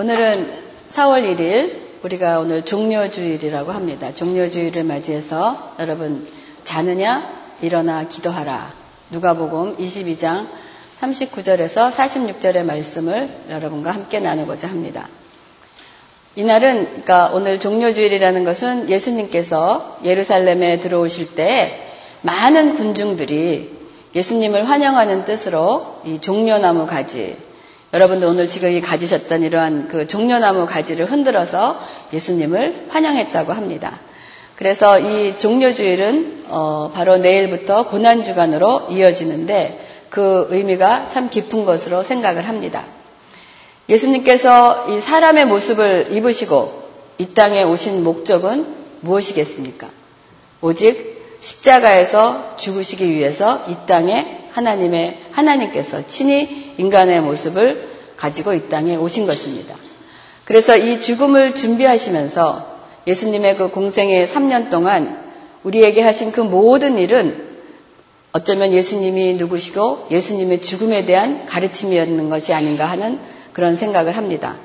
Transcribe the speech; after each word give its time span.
오늘은 0.00 0.50
4월 0.92 1.36
1일 1.36 1.76
우리가 2.02 2.38
오늘 2.38 2.64
종료주일이라고 2.64 3.70
합니다. 3.70 4.14
종료주일을 4.14 4.82
맞이해서 4.82 5.74
여러분 5.78 6.26
자느냐 6.64 7.30
일어나 7.60 8.08
기도하라. 8.08 8.72
누가복음 9.10 9.76
22장 9.76 10.46
39절에서 11.02 11.90
46절의 11.90 12.64
말씀을 12.64 13.28
여러분과 13.50 13.90
함께 13.90 14.20
나누고자 14.20 14.68
합니다. 14.68 15.06
이날은 16.34 16.84
그러니까 16.84 17.32
오늘 17.34 17.58
종료주일이라는 17.58 18.42
것은 18.42 18.88
예수님께서 18.88 19.98
예루살렘에 20.02 20.78
들어오실 20.78 21.34
때 21.34 21.78
많은 22.22 22.74
군중들이 22.76 23.70
예수님을 24.14 24.66
환영하는 24.66 25.26
뜻으로 25.26 26.00
이 26.06 26.22
종려나무 26.22 26.86
가지 26.86 27.49
여러분도 27.92 28.28
오늘 28.28 28.48
지금 28.48 28.80
가지셨던 28.80 29.42
이러한 29.42 29.88
그 29.88 30.06
종려나무 30.06 30.66
가지를 30.66 31.10
흔들어서 31.10 31.80
예수님을 32.12 32.86
환영했다고 32.88 33.52
합니다. 33.52 33.98
그래서 34.54 35.00
이 35.00 35.38
종료주일은 35.38 36.44
어 36.48 36.92
바로 36.94 37.16
내일부터 37.16 37.88
고난주간으로 37.88 38.88
이어지는데 38.90 40.04
그 40.08 40.46
의미가 40.50 41.08
참 41.08 41.30
깊은 41.30 41.64
것으로 41.64 42.02
생각을 42.02 42.46
합니다. 42.46 42.84
예수님께서 43.88 44.90
이 44.90 45.00
사람의 45.00 45.46
모습을 45.46 46.12
입으시고 46.12 46.82
이 47.18 47.34
땅에 47.34 47.64
오신 47.64 48.04
목적은 48.04 48.66
무엇이겠습니까? 49.00 49.88
오직 50.60 51.38
십자가에서 51.40 52.56
죽으시기 52.56 53.10
위해서 53.10 53.64
이 53.68 53.74
땅에 53.86 54.39
하나님의 54.52 55.18
하나님께서 55.32 56.06
친히 56.06 56.74
인간의 56.78 57.20
모습을 57.20 57.88
가지고 58.16 58.52
이 58.54 58.68
땅에 58.68 58.96
오신 58.96 59.26
것입니다. 59.26 59.76
그래서 60.44 60.76
이 60.76 61.00
죽음을 61.00 61.54
준비하시면서 61.54 62.78
예수님의 63.06 63.56
그 63.56 63.70
공생의 63.70 64.26
3년 64.26 64.70
동안 64.70 65.18
우리에게 65.62 66.02
하신 66.02 66.32
그 66.32 66.40
모든 66.40 66.98
일은 66.98 67.48
어쩌면 68.32 68.72
예수님이 68.72 69.34
누구시고 69.34 70.08
예수님의 70.10 70.60
죽음에 70.60 71.04
대한 71.04 71.46
가르침이었는 71.46 72.28
것이 72.28 72.52
아닌가 72.52 72.86
하는 72.86 73.18
그런 73.52 73.74
생각을 73.74 74.16
합니다. 74.16 74.56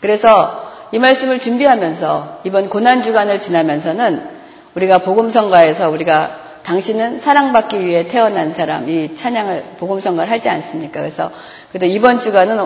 그래서 0.00 0.68
이 0.92 0.98
말씀을 0.98 1.38
준비하면서 1.38 2.40
이번 2.44 2.68
고난주간을 2.68 3.40
지나면서는 3.40 4.38
우리가 4.74 4.98
복음성가에서 4.98 5.90
우리가 5.90 6.47
당신은 6.68 7.18
사랑받기 7.18 7.86
위해 7.86 8.08
태어난 8.08 8.50
사람 8.50 8.90
이 8.90 9.16
찬양을 9.16 9.76
복음성가를 9.78 10.30
하지 10.30 10.50
않습니까? 10.50 11.00
그래서 11.00 11.30
그래도 11.70 11.86
이번 11.86 12.20
주간은 12.20 12.62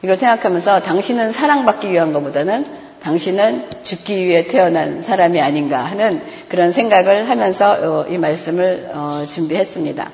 이걸 0.00 0.16
생각하면서 0.16 0.80
당신은 0.80 1.32
사랑받기 1.32 1.92
위한 1.92 2.14
것보다는 2.14 2.64
당신은 3.02 3.68
죽기 3.82 4.24
위해 4.24 4.44
태어난 4.44 5.02
사람이 5.02 5.38
아닌가 5.38 5.84
하는 5.84 6.22
그런 6.48 6.72
생각을 6.72 7.28
하면서 7.28 7.66
어, 7.72 8.06
이 8.08 8.16
말씀을 8.16 8.88
어, 8.94 9.24
준비했습니다. 9.28 10.10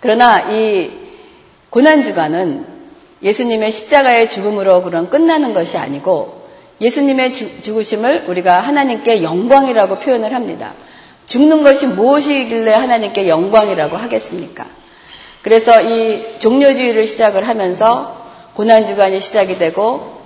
그러나 0.00 0.50
이 0.50 0.90
고난 1.70 2.02
주간은 2.02 2.66
예수님의 3.22 3.70
십자가의 3.70 4.28
죽음으로 4.28 4.82
그런 4.82 5.08
끝나는 5.08 5.54
것이 5.54 5.78
아니고 5.78 6.48
예수님의 6.80 7.32
죽으심을 7.62 8.24
우리가 8.26 8.58
하나님께 8.58 9.22
영광이라고 9.22 10.00
표현을 10.00 10.34
합니다. 10.34 10.74
죽는 11.26 11.62
것이 11.62 11.86
무엇이길래 11.86 12.72
하나님께 12.72 13.28
영광이라고 13.28 13.96
하겠습니까? 13.96 14.66
그래서 15.42 15.82
이 15.82 16.38
종료주의를 16.38 17.06
시작을 17.06 17.46
하면서 17.46 18.26
고난주간이 18.54 19.20
시작이 19.20 19.58
되고 19.58 20.16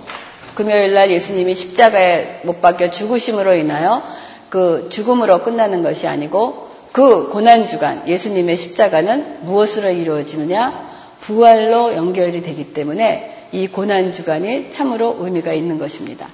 금요일 0.55 0.93
날 0.93 1.11
예수님이 1.11 1.53
십자가에 1.53 2.41
못 2.43 2.61
박혀 2.61 2.89
죽으심으로 2.89 3.55
인하여 3.55 4.03
그 4.49 4.87
죽음으로 4.89 5.43
끝나는 5.43 5.83
것이 5.83 6.07
아니고 6.07 6.69
그 6.91 7.29
고난주간 7.29 8.07
예수님의 8.07 8.57
십자가는 8.57 9.45
무엇으로 9.45 9.89
이루어지느냐? 9.89 10.91
부활로 11.21 11.93
연결이 11.95 12.41
되기 12.41 12.73
때문에 12.73 13.47
이 13.51 13.67
고난주간이 13.67 14.71
참으로 14.71 15.17
의미가 15.19 15.53
있는 15.53 15.77
것입니다. 15.77 16.27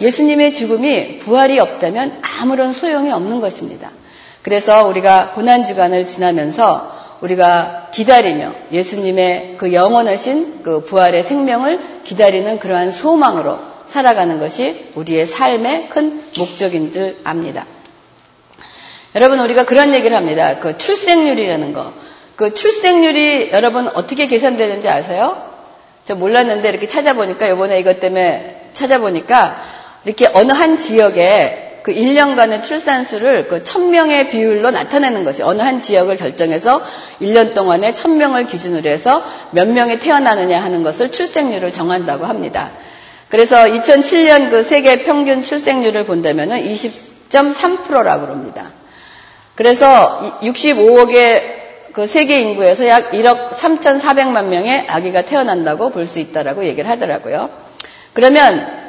예수님의 0.00 0.54
죽음이 0.54 1.18
부활이 1.18 1.58
없다면 1.58 2.20
아무런 2.22 2.72
소용이 2.72 3.10
없는 3.10 3.40
것입니다. 3.40 3.90
그래서 4.42 4.86
우리가 4.86 5.32
고난주간을 5.32 6.06
지나면서 6.06 6.92
우리가 7.20 7.88
기다리며 7.92 8.52
예수님의 8.72 9.54
그 9.56 9.72
영원하신 9.72 10.62
그 10.62 10.84
부활의 10.84 11.22
생명을 11.22 12.02
기다리는 12.04 12.58
그러한 12.58 12.92
소망으로 12.92 13.58
살아가는 13.86 14.38
것이 14.38 14.90
우리의 14.94 15.26
삶의 15.26 15.88
큰 15.88 16.22
목적인 16.36 16.90
줄 16.90 17.16
압니다. 17.24 17.66
여러분, 19.14 19.38
우리가 19.38 19.64
그런 19.64 19.94
얘기를 19.94 20.16
합니다. 20.16 20.58
그 20.58 20.76
출생률이라는 20.76 21.72
거. 21.72 21.92
그 22.34 22.52
출생률이 22.52 23.50
여러분 23.52 23.86
어떻게 23.86 24.26
계산되는지 24.26 24.88
아세요? 24.88 25.50
저 26.04 26.16
몰랐는데 26.16 26.68
이렇게 26.68 26.88
찾아보니까 26.88 27.46
이번에 27.46 27.78
이것 27.78 28.00
때문에 28.00 28.70
찾아보니까 28.72 29.73
이렇게 30.04 30.28
어느 30.32 30.52
한 30.52 30.78
지역에 30.78 31.80
그 31.82 31.92
1년간의 31.92 32.62
출산수를 32.62 33.48
그 33.48 33.62
1000명의 33.62 34.30
비율로 34.30 34.70
나타내는 34.70 35.24
것이 35.24 35.42
어느 35.42 35.60
한 35.60 35.82
지역을 35.82 36.16
결정해서 36.16 36.80
1년 37.20 37.54
동안에 37.54 37.92
1000명을 37.92 38.48
기준으로 38.48 38.88
해서 38.88 39.22
몇 39.50 39.68
명이 39.68 39.98
태어나느냐 39.98 40.60
하는 40.62 40.82
것을 40.82 41.12
출생률을 41.12 41.72
정한다고 41.72 42.24
합니다. 42.24 42.70
그래서 43.28 43.64
2007년 43.64 44.50
그 44.50 44.62
세계 44.62 45.02
평균 45.02 45.42
출생률을 45.42 46.06
본다면은 46.06 46.58
20.3%라고 46.60 48.26
합니다. 48.26 48.70
그래서 49.54 50.40
65억의 50.42 51.42
그 51.92 52.06
세계 52.06 52.40
인구에서 52.40 52.88
약 52.88 53.10
1억 53.10 53.50
3,400만 53.50 54.46
명의 54.46 54.86
아기가 54.88 55.22
태어난다고 55.22 55.90
볼 55.90 56.06
수 56.06 56.18
있다라고 56.18 56.64
얘기를 56.64 56.88
하더라고요. 56.88 57.50
그러면 58.14 58.83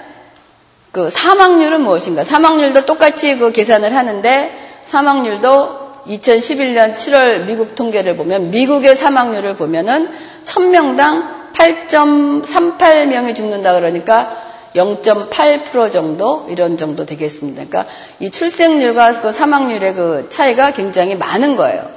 그 0.96 1.10
사망률은 1.10 1.82
무엇인가? 1.82 2.24
사망률도 2.24 2.86
똑같이 2.86 3.38
그 3.38 3.52
계산을 3.52 3.98
하는데 3.98 4.52
사망률도 4.86 6.06
2011년 6.08 6.96
7월 6.96 7.48
미국 7.48 7.76
통계를 7.76 8.16
보면 8.16 8.52
미국의 8.52 8.96
사망률을 8.96 9.58
보면은 9.58 10.08
1000명당 10.46 11.52
8.38명이 11.54 13.36
죽는다 13.36 13.74
그러니까 13.74 14.38
0.8% 14.74 15.92
정도 15.92 16.48
이런 16.50 16.78
정도 16.78 17.06
되겠습니다. 17.06 17.66
그러니까 17.68 17.92
이 18.22 18.32
출생률과 18.32 19.20
그 19.20 19.32
사망률의 19.34 19.96
그 19.96 20.28
차이가 20.30 20.72
굉장히 20.72 21.18
많은 21.18 21.58
거예요. 21.58 21.90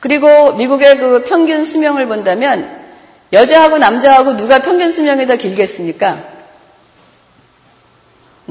그리고 0.00 0.52
미국의 0.52 0.96
그 0.96 1.24
평균 1.24 1.66
수명을 1.66 2.06
본다면 2.06 2.80
여자하고 3.34 3.76
남자하고 3.76 4.38
누가 4.38 4.60
평균 4.60 4.90
수명이 4.90 5.26
더 5.26 5.36
길겠습니까? 5.36 6.29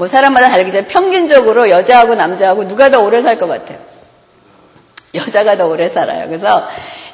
뭐 0.00 0.08
사람마다 0.08 0.48
다르겠지만 0.48 0.86
평균적으로 0.86 1.68
여자하고 1.68 2.14
남자하고 2.14 2.66
누가 2.66 2.90
더 2.90 3.02
오래 3.02 3.20
살 3.20 3.38
것 3.38 3.46
같아요? 3.46 3.76
여자가 5.14 5.58
더 5.58 5.66
오래 5.66 5.90
살아요. 5.90 6.26
그래서 6.26 6.66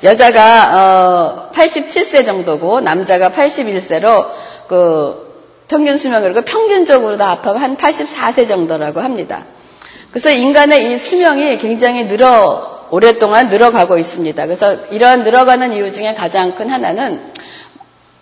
여자가 0.04 0.70
어 0.72 1.50
87세 1.52 2.24
정도고 2.24 2.80
남자가 2.82 3.30
81세로 3.30 4.28
그 4.68 5.34
평균 5.66 5.96
수명을 5.96 6.32
그 6.32 6.42
평균적으로 6.44 7.16
다 7.16 7.30
합하면 7.30 7.60
한 7.60 7.76
84세 7.76 8.46
정도라고 8.46 9.00
합니다. 9.00 9.46
그래서 10.12 10.30
인간의 10.30 10.88
이 10.88 10.96
수명이 10.96 11.58
굉장히 11.58 12.04
늘어 12.04 12.86
오랫동안 12.92 13.48
늘어가고 13.48 13.98
있습니다. 13.98 14.44
그래서 14.44 14.74
이러한 14.92 15.24
늘어가는 15.24 15.72
이유 15.72 15.92
중에 15.92 16.14
가장 16.14 16.54
큰 16.54 16.70
하나는 16.70 17.32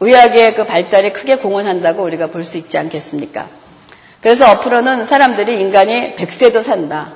의학의 0.00 0.54
그 0.54 0.64
발달이 0.64 1.12
크게 1.12 1.36
공헌한다고 1.36 2.02
우리가 2.02 2.28
볼 2.28 2.46
수 2.46 2.56
있지 2.56 2.78
않겠습니까? 2.78 3.63
그래서 4.24 4.46
앞으로는 4.46 5.04
사람들이 5.04 5.60
인간이 5.60 6.14
100세도 6.16 6.64
산다. 6.64 7.12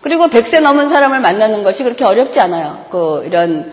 그리고 0.00 0.28
100세 0.28 0.60
넘은 0.60 0.90
사람을 0.90 1.18
만나는 1.18 1.64
것이 1.64 1.82
그렇게 1.82 2.04
어렵지 2.04 2.38
않아요. 2.38 2.84
그 2.88 3.24
이런 3.26 3.72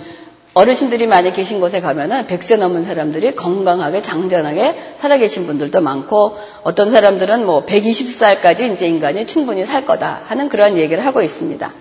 어르신들이 0.56 1.06
많이 1.06 1.31
계신 1.31 1.59
곳에 1.59 1.81
가면은 1.81 2.25
100세 2.25 2.57
넘은 2.57 2.83
사람들이 2.86 3.36
건강하게 3.36 4.01
장전하게 4.01 4.94
살아계신 4.97 5.45
분들도 5.45 5.81
많고 5.81 6.39
어떤 6.63 6.89
사람들은 6.89 7.45
뭐 7.45 7.63
120살까지 7.68 8.74
이제 8.74 8.88
인간이 8.88 9.27
충분히 9.27 9.65
살 9.65 9.86
거다 9.86 10.24
하는 10.25 10.50
그런 10.50 10.75
얘기를 10.75 11.06
하고 11.06 11.21
있습니다. 11.21 11.71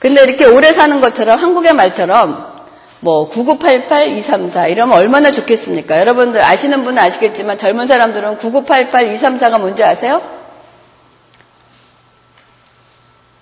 근데 0.00 0.22
이렇게 0.22 0.44
오래 0.44 0.74
사는 0.74 1.00
것처럼 1.00 1.38
한국의 1.38 1.72
말처럼 1.72 2.49
뭐 3.00 3.28
9988, 3.28 4.08
234 4.18 4.66
이러면 4.66 4.96
얼마나 4.96 5.30
좋겠습니까? 5.30 5.98
여러분들 6.00 6.42
아시는 6.42 6.84
분은 6.84 7.02
아시겠지만 7.02 7.56
젊은 7.56 7.86
사람들은 7.86 8.36
9988, 8.36 9.16
234가 9.16 9.58
뭔지 9.58 9.82
아세요? 9.82 10.20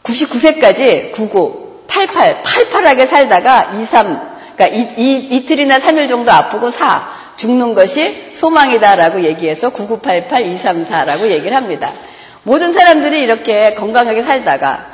99세까지 0.05 1.12
99, 1.12 1.87
88, 1.88 2.43
팔팔하게 2.44 3.06
살다가 3.06 3.72
23, 3.75 4.38
그러니까 4.56 4.66
이, 4.69 4.94
이, 4.96 5.37
이틀이나 5.37 5.78
3일 5.78 6.08
정도 6.08 6.31
아프고 6.31 6.70
4, 6.70 7.19
죽는 7.37 7.75
것이 7.75 8.31
소망이다라고 8.34 9.22
얘기해서 9.25 9.70
9988-234라고 9.70 11.31
얘기를 11.31 11.56
합니다. 11.56 11.93
모든 12.43 12.72
사람들이 12.72 13.22
이렇게 13.22 13.75
건강하게 13.75 14.22
살다가 14.22 14.87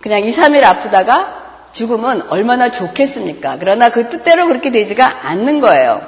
그냥 0.00 0.24
2, 0.24 0.32
3일 0.32 0.64
아프다가 0.64 1.41
죽으면 1.72 2.26
얼마나 2.28 2.70
좋겠습니까? 2.70 3.56
그러나 3.58 3.90
그 3.90 4.08
뜻대로 4.08 4.46
그렇게 4.46 4.70
되지가 4.70 5.26
않는 5.28 5.60
거예요. 5.60 6.00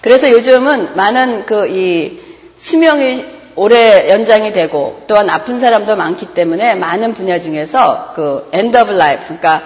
그래서 0.00 0.30
요즘은 0.30 0.96
많은 0.96 1.46
그 1.46 1.66
이 1.68 2.30
수명이 2.60 3.24
오래 3.56 4.10
연장이 4.10 4.52
되고 4.52 5.02
또한 5.06 5.30
아픈 5.30 5.60
사람도 5.60 5.96
많기 5.96 6.26
때문에 6.26 6.74
많은 6.74 7.14
분야 7.14 7.40
중에서 7.40 8.12
그 8.14 8.48
end 8.54 8.76
of 8.76 8.92
life, 8.92 9.24
그러니까 9.24 9.62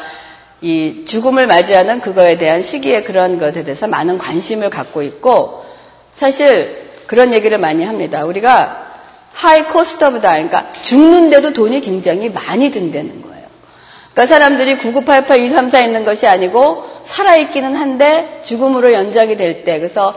이 0.61 1.05
죽음을 1.07 1.47
맞이하는 1.47 2.01
그거에 2.01 2.39
대한 2.39 2.63
시기에 2.63 3.03
그런 3.03 3.39
것에 3.39 3.65
대해서 3.65 3.87
많은 3.89 4.17
관심을 4.17 4.71
갖고 4.71 5.03
있고 5.03 5.65
사실 6.15 6.89
그런 7.07 7.35
얘기를 7.35 7.59
많이 7.59 7.85
합니다. 7.85 8.25
우리가 8.25 8.95
high 9.37 9.71
cost 9.71 10.05
of 10.05 10.21
dying, 10.21 10.49
그러니까 10.49 10.73
죽는데도 10.83 11.53
돈이 11.53 11.81
굉장히 11.81 12.31
많이 12.31 12.71
든다는 12.71 13.23
거예요. 13.23 13.34
그러니까 14.15 14.27
사람들이 14.27 14.77
9988, 14.79 15.41
234 15.41 15.81
있는 15.81 16.05
것이 16.05 16.27
아니고 16.27 16.85
살아있기는 17.05 17.75
한데 17.75 18.41
죽음으로 18.45 18.93
연장이 18.93 19.37
될 19.37 19.65
때, 19.65 19.79
그래서 19.79 20.15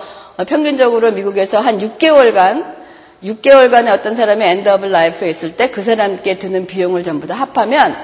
평균적으로 0.48 1.12
미국에서 1.12 1.60
한 1.60 1.80
6개월간 1.80 2.78
6개월간의 3.24 3.90
어떤 3.92 4.16
사람이 4.16 4.44
of 4.68 4.86
life에 4.86 5.30
있을 5.30 5.58
때 5.58 5.72
그 5.72 5.82
사람께 5.82 6.38
드는 6.38 6.68
비용을 6.68 7.04
전부 7.04 7.26
다 7.26 7.34
합하면 7.36 7.96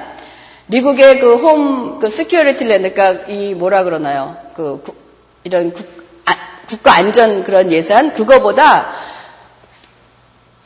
미국의 0.67 1.19
그 1.19 1.35
홈, 1.35 1.99
그 1.99 2.09
security 2.09 2.63
land, 2.63 2.93
그러니까 2.93 3.25
이 3.27 3.53
뭐라 3.53 3.83
그러나요? 3.83 4.37
그 4.55 4.81
구, 4.83 4.95
이런 5.43 5.71
국, 5.73 5.85
아, 6.25 6.31
국가 6.67 6.95
안전 6.95 7.43
그런 7.43 7.71
예산 7.71 8.13
그거보다 8.13 8.95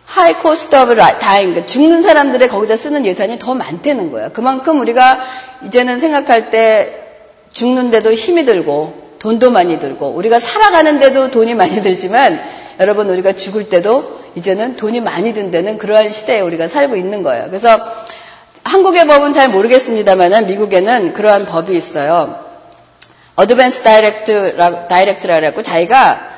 high 0.08 0.36
cost 0.36 0.74
of 0.74 0.96
dying 0.96 1.66
죽는 1.66 2.02
사람들의 2.02 2.48
거기다 2.48 2.78
쓰는 2.78 3.06
예산이 3.06 3.40
더 3.40 3.54
많다는 3.54 4.10
거예요. 4.10 4.30
그만큼 4.32 4.80
우리가 4.80 5.20
이제는 5.66 6.00
생각할 6.00 6.50
때 6.50 7.04
죽는데도 7.52 8.14
힘이 8.14 8.46
들고 8.46 9.18
돈도 9.20 9.52
많이 9.52 9.80
들고 9.80 10.08
우리가 10.08 10.40
살아가는데도 10.40 11.32
돈이 11.32 11.56
많이 11.56 11.82
들지만 11.82 12.40
여러분 12.80 13.10
우리가 13.10 13.34
죽을 13.34 13.70
때도 13.70 14.22
이제는 14.36 14.78
돈이 14.78 15.02
많이 15.02 15.34
든다는 15.34 15.78
그러한 15.78 16.10
시대에 16.10 16.40
우리가 16.40 16.70
살고 16.70 16.96
있는 16.96 17.22
거예요. 17.22 17.48
그래서 17.48 17.78
한국의 18.64 19.08
법은 19.08 19.34
잘 19.34 19.50
모르겠습니다만 19.50 20.48
미국에는 20.48 21.14
그러한 21.14 21.48
법이 21.48 21.76
있어요. 21.76 22.46
advance 23.36 23.84
directive, 23.84 24.56
directive라고 24.88 25.64
자기가 25.64 26.37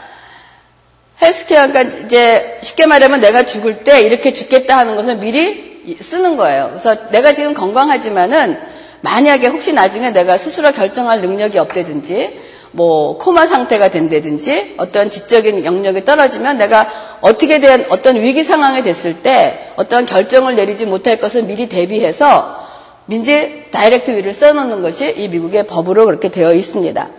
헬스케어, 1.21 1.68
그러니까 1.68 2.06
이제 2.06 2.60
쉽게 2.63 2.86
말하면 2.86 3.19
내가 3.19 3.44
죽을 3.44 3.83
때 3.83 4.01
이렇게 4.01 4.31
죽겠다 4.33 4.77
하는 4.77 4.95
것을 4.95 5.18
미리 5.18 5.98
쓰는 6.01 6.38
거예요. 6.38 6.69
그래서 6.71 7.10
내가 7.10 7.33
지금 7.33 7.54
건강하지만은 7.54 8.60
만약에 9.01 9.48
혹시 9.48 9.74
나중에 9.74 10.12
내가 10.12 10.38
스스로 10.38 10.71
결정할 10.71 11.21
능력이 11.21 11.57
없다든지 11.57 12.39
뭐 12.71 13.18
코마 13.18 13.48
상태가 13.48 13.89
된다든지 13.89 14.75
어떤 14.77 15.10
지적인 15.10 15.66
영역이 15.66 16.06
떨어지면 16.06 16.57
내가 16.57 17.18
어떻게 17.21 17.60
된 17.60 17.86
어떤 17.89 18.21
위기 18.21 18.44
상황이 18.44 18.83
됐을 18.83 19.21
때 19.21 19.71
어떤 19.75 20.06
결정을 20.06 20.56
내리지 20.56 20.86
못할 20.86 21.18
것을 21.18 21.44
미리 21.44 21.68
대비해서 21.68 22.68
미리 23.07 23.65
directive를 23.71 24.33
써놓는 24.33 24.81
것이 24.83 25.10
이 25.18 25.27
미국의 25.30 25.66
법으로 25.66 26.06
그렇게 26.06 26.30
되어 26.30 26.54
있습니다. 26.54 27.10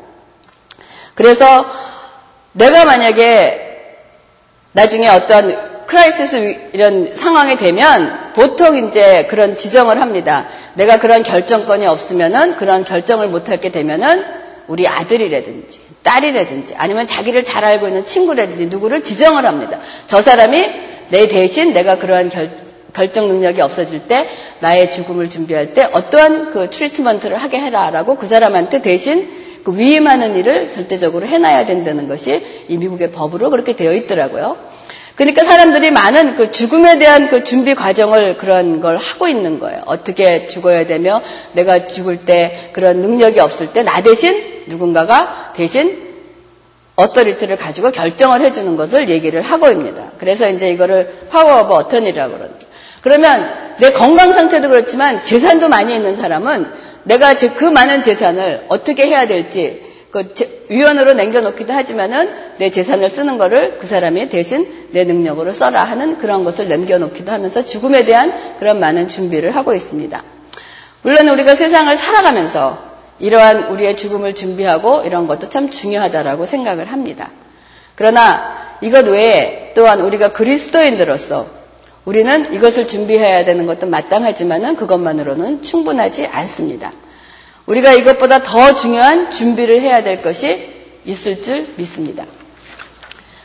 그래서 1.14 1.64
내가 2.52 2.84
만약에 2.84 3.69
나중에 4.72 5.08
어떤 5.08 5.86
crisis 5.86 6.70
이런 6.72 7.12
상황이 7.14 7.56
되면 7.56 8.32
보통 8.34 8.88
이제 8.88 9.26
그런 9.28 9.56
지정을 9.56 10.00
합니다. 10.00 10.46
내가 10.74 11.00
그런 11.00 11.24
결정권이 11.24 11.86
없으면은 11.86 12.56
그런 12.56 12.84
결정을 12.84 13.28
못하게 13.28 13.70
되면은 13.70 14.24
우리 14.68 14.86
아들이라든지 14.86 15.80
딸이라든지 16.04 16.74
아니면 16.76 17.08
자기를 17.08 17.42
잘 17.42 17.64
알고 17.64 17.88
있는 17.88 18.04
친구라든지 18.04 18.66
누구를 18.66 19.02
지정을 19.02 19.44
합니다. 19.44 19.80
저 20.06 20.22
사람이 20.22 20.70
내 21.08 21.26
대신 21.26 21.72
내가 21.72 21.98
그러한 21.98 22.30
결, 22.30 22.50
결정 22.94 23.26
능력이 23.26 23.60
없어질 23.60 24.06
때 24.06 24.28
나의 24.60 24.90
죽음을 24.92 25.28
준비할 25.28 25.74
때 25.74 25.88
어떠한 25.92 26.52
그 26.52 26.70
트리트먼트를 26.70 27.36
하게 27.36 27.58
해라라고 27.58 28.16
그 28.16 28.28
사람한테 28.28 28.80
대신 28.80 29.39
그 29.64 29.76
위임 29.76 30.06
하는 30.06 30.36
일을 30.36 30.70
절대적으로 30.70 31.26
해놔야 31.26 31.66
된다는 31.66 32.08
것이 32.08 32.42
이 32.68 32.76
미국의 32.76 33.10
법으로 33.10 33.50
그렇게 33.50 33.76
되어 33.76 33.92
있더라고요. 33.92 34.56
그러니까 35.16 35.44
사람들이 35.44 35.90
많은 35.90 36.36
그 36.36 36.50
죽음에 36.50 36.98
대한 36.98 37.28
그 37.28 37.44
준비 37.44 37.74
과정을 37.74 38.38
그런 38.38 38.80
걸 38.80 38.96
하고 38.96 39.28
있는 39.28 39.58
거예요. 39.58 39.82
어떻게 39.84 40.46
죽어야 40.46 40.86
되며 40.86 41.20
내가 41.52 41.88
죽을 41.88 42.24
때 42.24 42.70
그런 42.72 42.98
능력이 43.02 43.38
없을 43.40 43.72
때 43.72 43.82
나 43.82 44.02
대신 44.02 44.62
누군가가 44.66 45.52
대신 45.56 46.10
authority를 46.96 47.56
가지고 47.56 47.90
결정을 47.90 48.44
해주는 48.44 48.76
것을 48.76 49.10
얘기를 49.10 49.42
하고 49.42 49.68
있습니다. 49.68 50.12
그래서 50.18 50.48
이제 50.48 50.70
이거를 50.70 51.26
power 51.30 51.62
of 51.62 51.74
attorney라고 51.74 52.36
그럽니다. 52.36 52.66
그러면 53.02 53.76
내 53.78 53.92
건강 53.92 54.32
상태도 54.32 54.68
그렇지만 54.68 55.24
재산도 55.24 55.68
많이 55.68 55.94
있는 55.94 56.16
사람은 56.16 56.66
내가 57.04 57.34
그 57.34 57.64
많은 57.64 58.02
재산을 58.02 58.64
어떻게 58.68 59.06
해야 59.06 59.26
될지 59.26 59.88
그 60.10 60.34
유언으로 60.68 61.14
남겨놓기도 61.14 61.72
하지만은 61.72 62.30
내 62.58 62.70
재산을 62.70 63.08
쓰는 63.08 63.38
거를 63.38 63.78
그 63.78 63.86
사람이 63.86 64.28
대신 64.28 64.88
내 64.90 65.04
능력으로 65.04 65.52
써라 65.52 65.84
하는 65.84 66.18
그런 66.18 66.44
것을 66.44 66.68
남겨놓기도 66.68 67.30
하면서 67.30 67.64
죽음에 67.64 68.04
대한 68.04 68.56
그런 68.58 68.80
많은 68.80 69.08
준비를 69.08 69.54
하고 69.54 69.72
있습니다. 69.72 70.22
물론 71.02 71.28
우리가 71.28 71.54
세상을 71.54 71.94
살아가면서 71.96 72.90
이러한 73.20 73.68
우리의 73.68 73.96
죽음을 73.96 74.34
준비하고 74.34 75.02
이런 75.04 75.26
것도 75.26 75.48
참 75.48 75.70
중요하다라고 75.70 76.46
생각을 76.46 76.90
합니다. 76.90 77.30
그러나 77.94 78.78
이것 78.80 79.06
외에 79.06 79.72
또한 79.74 80.00
우리가 80.00 80.32
그리스도인들로서 80.32 81.59
우리는 82.04 82.54
이것을 82.54 82.86
준비해야 82.86 83.44
되는 83.44 83.66
것도 83.66 83.86
마땅하지만은 83.86 84.76
그것만으로는 84.76 85.62
충분하지 85.62 86.26
않습니다. 86.26 86.92
우리가 87.66 87.92
이것보다 87.92 88.42
더 88.42 88.74
중요한 88.74 89.30
준비를 89.30 89.82
해야 89.82 90.02
될 90.02 90.22
것이 90.22 90.68
있을 91.04 91.42
줄 91.42 91.68
믿습니다. 91.76 92.24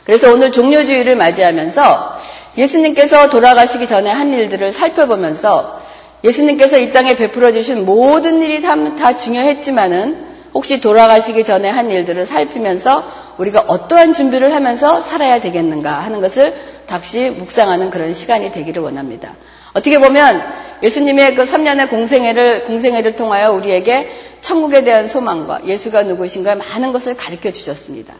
그래서 0.04 0.32
오늘 0.32 0.52
종료주의를 0.52 1.16
맞이하면서 1.16 2.18
예수님께서 2.58 3.30
돌아가시기 3.30 3.88
전에 3.88 4.10
한 4.10 4.34
일들을 4.34 4.72
살펴보면서 4.72 5.82
예수님께서 6.24 6.78
이 6.78 6.92
땅에 6.92 7.16
베풀어 7.16 7.52
주신 7.52 7.86
모든 7.86 8.42
일이 8.42 8.62
다, 8.62 8.76
다 8.96 9.18
중요했지만은 9.18 10.25
혹시 10.56 10.80
돌아가시기 10.80 11.44
전에 11.44 11.70
한 11.70 11.92
일들을 11.92 12.26
살피면서 12.26 13.04
우리가 13.38 13.66
어떠한 13.68 14.14
준비를 14.14 14.54
하면서 14.54 15.02
살아야 15.02 15.42
되겠는가 15.42 16.00
하는 16.00 16.22
것을 16.22 16.54
다시 16.88 17.30
묵상하는 17.30 17.90
그런 17.90 18.14
시간이 18.14 18.54
되기를 18.54 18.82
원합니다. 18.82 19.34
어떻게 19.74 20.00
보면 20.00 20.42
예수님의 20.82 21.36
그 21.36 21.44
3년의 21.44 21.90
공생애를, 21.90 22.64
공생애를 22.68 23.18
통하여 23.18 23.52
우리에게 23.52 24.08
천국에 24.40 24.84
대한 24.86 25.10
소망과 25.10 25.66
예수가 25.66 26.04
누구신가 26.04 26.56
많은 26.56 26.94
것을 26.94 27.16
가르쳐 27.16 27.52
주셨습니다. 27.52 28.14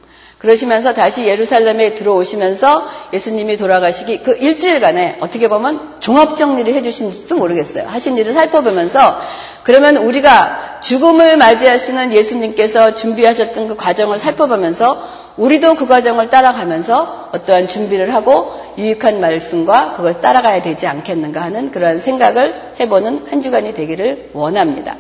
그러시면서 0.46 0.94
다시 0.94 1.26
예루살렘에 1.26 1.94
들어오시면서 1.94 2.88
예수님이 3.14 3.58
돌아가시기 3.58 4.20
그 4.20 4.34
일주일간에 4.34 5.18
어떻게 5.20 5.48
보면 5.48 5.96
종합 6.00 6.38
정리를 6.38 6.72
해주신지도 6.76 7.36
모르겠어요. 7.36 7.88
하신 7.88 8.16
일을 8.18 8.34
살펴보면서 8.34 9.18
그러면 9.64 9.98
우리가 9.98 10.82
죽음을 10.82 11.38
맞이하시는 11.38 12.14
예수님께서 12.14 12.94
준비하셨던 12.94 13.70
그 13.70 13.76
과정을 13.76 14.20
살펴보면서 14.20 15.02
우리도 15.38 15.74
그 15.76 15.88
과정을 15.88 16.30
따라가면서 16.30 17.32
어떠한 17.34 17.68
준비를 17.68 18.14
하고 18.14 18.54
유익한 18.78 19.20
말씀과 19.20 19.96
그것을 19.96 20.22
따라가야 20.22 20.62
되지 20.62 20.86
않겠는가 20.86 21.42
하는 21.42 21.72
그런 21.72 21.98
생각을 21.98 22.76
해보는 22.80 23.26
한 23.32 23.42
주간이 23.42 23.74
되기를 23.74 24.30
원합니다. 24.34 24.96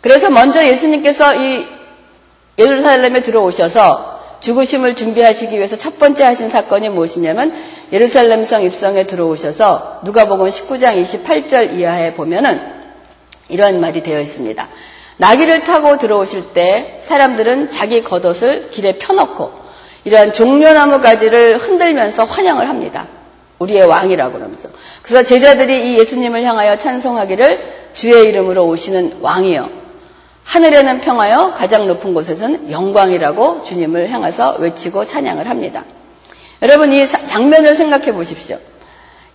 그래서 0.00 0.30
먼저 0.30 0.64
예수님께서 0.66 1.34
이 1.34 1.66
예루살렘에 2.58 3.20
들어오셔서 3.20 4.13
죽으심을 4.44 4.94
준비하시기 4.94 5.56
위해서 5.56 5.76
첫 5.76 5.98
번째 5.98 6.24
하신 6.24 6.50
사건이 6.50 6.90
무엇이냐면 6.90 7.52
예루살렘 7.92 8.44
성 8.44 8.62
입성에 8.62 9.06
들어오셔서 9.06 10.00
누가복음 10.04 10.48
19장 10.48 11.02
28절 11.02 11.78
이하에 11.78 12.12
보면은 12.12 12.60
이런 13.48 13.80
말이 13.80 14.02
되어 14.02 14.20
있습니다. 14.20 14.68
나귀를 15.16 15.64
타고 15.64 15.96
들어오실 15.96 16.52
때 16.52 17.00
사람들은 17.04 17.70
자기 17.70 18.02
겉옷을 18.02 18.70
길에 18.70 18.98
펴놓고 18.98 19.64
이러한 20.04 20.34
종려나무 20.34 21.00
가지를 21.00 21.56
흔들면서 21.56 22.24
환영을 22.24 22.68
합니다. 22.68 23.06
우리의 23.58 23.86
왕이라고 23.86 24.34
그러면서. 24.34 24.68
그래서 25.02 25.26
제자들이 25.26 25.92
이 25.92 25.98
예수님을 25.98 26.42
향하여 26.42 26.76
찬송하기를 26.76 27.90
주의 27.94 28.28
이름으로 28.28 28.66
오시는 28.66 29.18
왕이요. 29.22 29.83
하늘에는 30.44 31.00
평화요, 31.00 31.54
가장 31.56 31.86
높은 31.86 32.14
곳에서는 32.14 32.70
영광이라고 32.70 33.64
주님을 33.64 34.10
향해서 34.10 34.56
외치고 34.58 35.04
찬양을 35.04 35.48
합니다. 35.48 35.84
여러분 36.62 36.92
이 36.92 37.06
장면을 37.08 37.74
생각해 37.74 38.12
보십시오. 38.12 38.58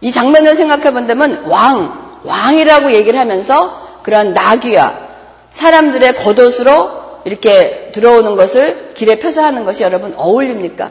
이 0.02 0.12
장면을 0.12 0.56
생각해 0.56 0.92
본다면 0.92 1.44
왕, 1.46 2.12
왕이라고 2.24 2.94
얘기를 2.94 3.20
하면서 3.20 4.00
그런 4.04 4.34
나귀와 4.34 5.10
사람들의 5.50 6.16
겉옷으로 6.16 7.00
이렇게 7.26 7.92
들어오는 7.94 8.36
것을 8.36 8.94
길에 8.94 9.20
펴서 9.20 9.44
하는 9.44 9.66
것이 9.66 9.84
여러분 9.84 10.14
어울립니까? 10.16 10.90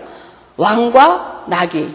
왕과 0.56 1.44
나귀. 1.48 1.94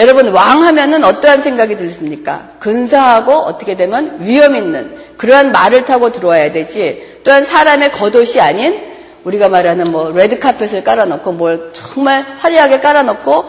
여러분 0.00 0.28
왕 0.32 0.64
하면은 0.64 1.04
어떠한 1.04 1.42
생각이 1.42 1.76
들습니까? 1.76 2.52
근사하고 2.58 3.32
어떻게 3.32 3.76
되면 3.76 4.16
위험 4.20 4.56
있는 4.56 4.96
그러한 5.18 5.52
말을 5.52 5.84
타고 5.84 6.10
들어와야 6.10 6.52
되지. 6.52 7.20
또한 7.22 7.44
사람의 7.44 7.92
겉옷이 7.92 8.40
아닌 8.40 8.80
우리가 9.24 9.50
말하는 9.50 9.92
뭐 9.92 10.10
레드 10.10 10.38
카펫을 10.38 10.82
깔아놓고 10.84 11.32
뭘 11.32 11.70
정말 11.74 12.24
화려하게 12.38 12.80
깔아놓고 12.80 13.44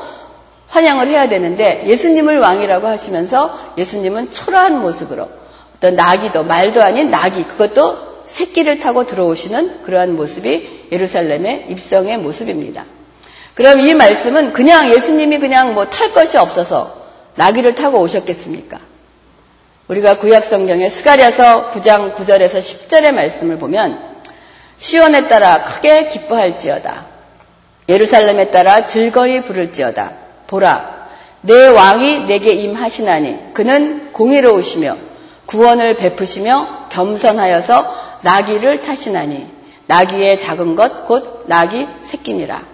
환영을 0.67 1.07
해야 1.07 1.29
되는데 1.29 1.85
예수님을 1.87 2.39
왕이라고 2.39 2.85
하시면서 2.85 3.73
예수님은 3.77 4.31
초라한 4.31 4.81
모습으로 4.81 5.29
어떤 5.77 5.95
나귀도 5.95 6.43
말도 6.43 6.83
아닌 6.83 7.09
나귀 7.09 7.45
그것도 7.45 8.25
새끼를 8.25 8.79
타고 8.79 9.05
들어오시는 9.05 9.83
그러한 9.83 10.17
모습이 10.17 10.87
예루살렘의 10.91 11.67
입성의 11.69 12.17
모습입니다. 12.17 12.83
그럼 13.55 13.81
이 13.81 13.93
말씀은 13.93 14.53
그냥 14.53 14.89
예수님이 14.91 15.39
그냥 15.39 15.73
뭐 15.73 15.85
탈 15.89 16.13
것이 16.13 16.37
없어서 16.37 17.01
나귀를 17.35 17.75
타고 17.75 17.99
오셨겠습니까? 17.99 18.79
우리가 19.87 20.17
구약 20.19 20.45
성경의 20.45 20.89
스가랴서 20.89 21.71
9장 21.71 22.15
9절에서 22.15 22.59
10절의 22.59 23.11
말씀을 23.11 23.57
보면 23.57 23.99
시온에 24.79 25.27
따라 25.27 25.63
크게 25.63 26.07
기뻐할지어다. 26.09 27.05
예루살렘에 27.89 28.51
따라 28.51 28.83
즐거이 28.85 29.41
부를지어다. 29.41 30.11
보라, 30.47 31.09
내 31.41 31.67
왕이 31.67 32.25
내게 32.25 32.53
임하시나니 32.53 33.53
그는 33.53 34.11
공의로우시며 34.13 34.97
구원을 35.45 35.97
베푸시며 35.97 36.87
겸손하여서 36.89 37.95
나귀를 38.21 38.83
타시나니 38.83 39.47
나귀의 39.87 40.39
작은 40.39 40.75
것 40.75 41.05
곧 41.05 41.43
나귀 41.47 41.87
새끼니라. 42.03 42.70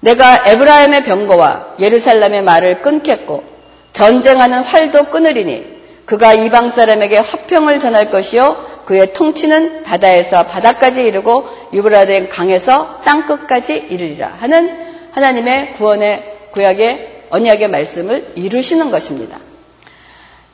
내가 0.00 0.48
에브라임의 0.48 1.04
병거와 1.04 1.76
예루살렘의 1.80 2.42
말을 2.42 2.82
끊겠고 2.82 3.44
전쟁하는 3.92 4.62
활도 4.62 5.04
끊으리니 5.04 5.76
그가 6.04 6.34
이방 6.34 6.70
사람에게 6.70 7.18
화평을 7.18 7.80
전할 7.80 8.10
것이요 8.10 8.76
그의 8.84 9.12
통치는 9.12 9.82
바다에서 9.82 10.44
바다까지 10.46 11.02
이르고 11.02 11.44
유브라덴 11.72 12.28
강에서 12.28 13.00
땅 13.04 13.26
끝까지 13.26 13.86
이르리라 13.90 14.36
하는 14.38 14.86
하나님의 15.10 15.72
구원의 15.72 16.36
구약의 16.52 17.24
언약의 17.30 17.68
말씀을 17.68 18.32
이루시는 18.36 18.90
것입니다. 18.90 19.38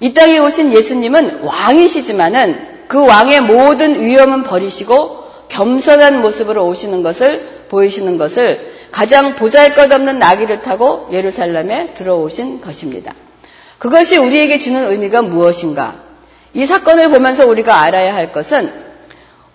이 0.01 0.15
땅에 0.15 0.39
오신 0.39 0.73
예수님은 0.73 1.43
왕이시지만은 1.43 2.87
그 2.89 3.07
왕의 3.07 3.43
모든 3.43 4.05
위험은 4.05 4.45
버리시고 4.45 5.23
겸손한 5.49 6.23
모습으로 6.23 6.67
오시는 6.67 7.03
것을 7.03 7.62
보이시는 7.73 8.19
것을 8.19 8.71
가장 8.93 9.35
보잘것없는 9.37 10.19
나귀를 10.19 10.61
타고 10.61 11.09
예루살렘에 11.11 11.95
들어오신 11.95 12.61
것입니다. 12.61 13.15
그것이 13.79 14.19
우리에게 14.19 14.59
주는 14.59 14.91
의미가 14.93 15.23
무엇인가? 15.23 15.95
이 16.55 16.67
사건을 16.67 17.09
보면서 17.09 17.47
우리가 17.47 17.81
알아야 17.81 18.15
할 18.15 18.31
것은 18.31 18.71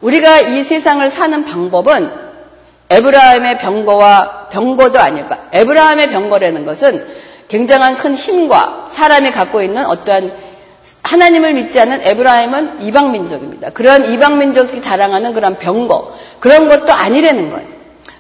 우리가 0.02 0.40
이 0.40 0.64
세상을 0.64 1.08
사는 1.10 1.46
방법은 1.46 2.12
에브라임의 2.90 3.60
병거와 3.60 4.50
병거도 4.50 5.00
아닐까. 5.00 5.50
에브라임의 5.52 6.10
병거라는 6.10 6.66
것은 6.66 7.06
굉장한 7.50 7.98
큰 7.98 8.16
힘과 8.16 8.90
사람이 8.92 9.32
갖고 9.32 9.62
있는 9.62 9.86
어떠한 9.86 10.48
하나님을 11.04 11.54
믿지 11.54 11.80
않는 11.80 12.02
에브라임은 12.02 12.82
이방 12.82 13.12
민족입니다. 13.12 13.70
그런 13.70 14.12
이방 14.12 14.40
민족이 14.40 14.82
자랑하는 14.82 15.34
그런 15.34 15.58
병거 15.58 16.16
그런 16.40 16.68
것도 16.68 16.92
아니라는 16.92 17.52
거예요. 17.52 17.77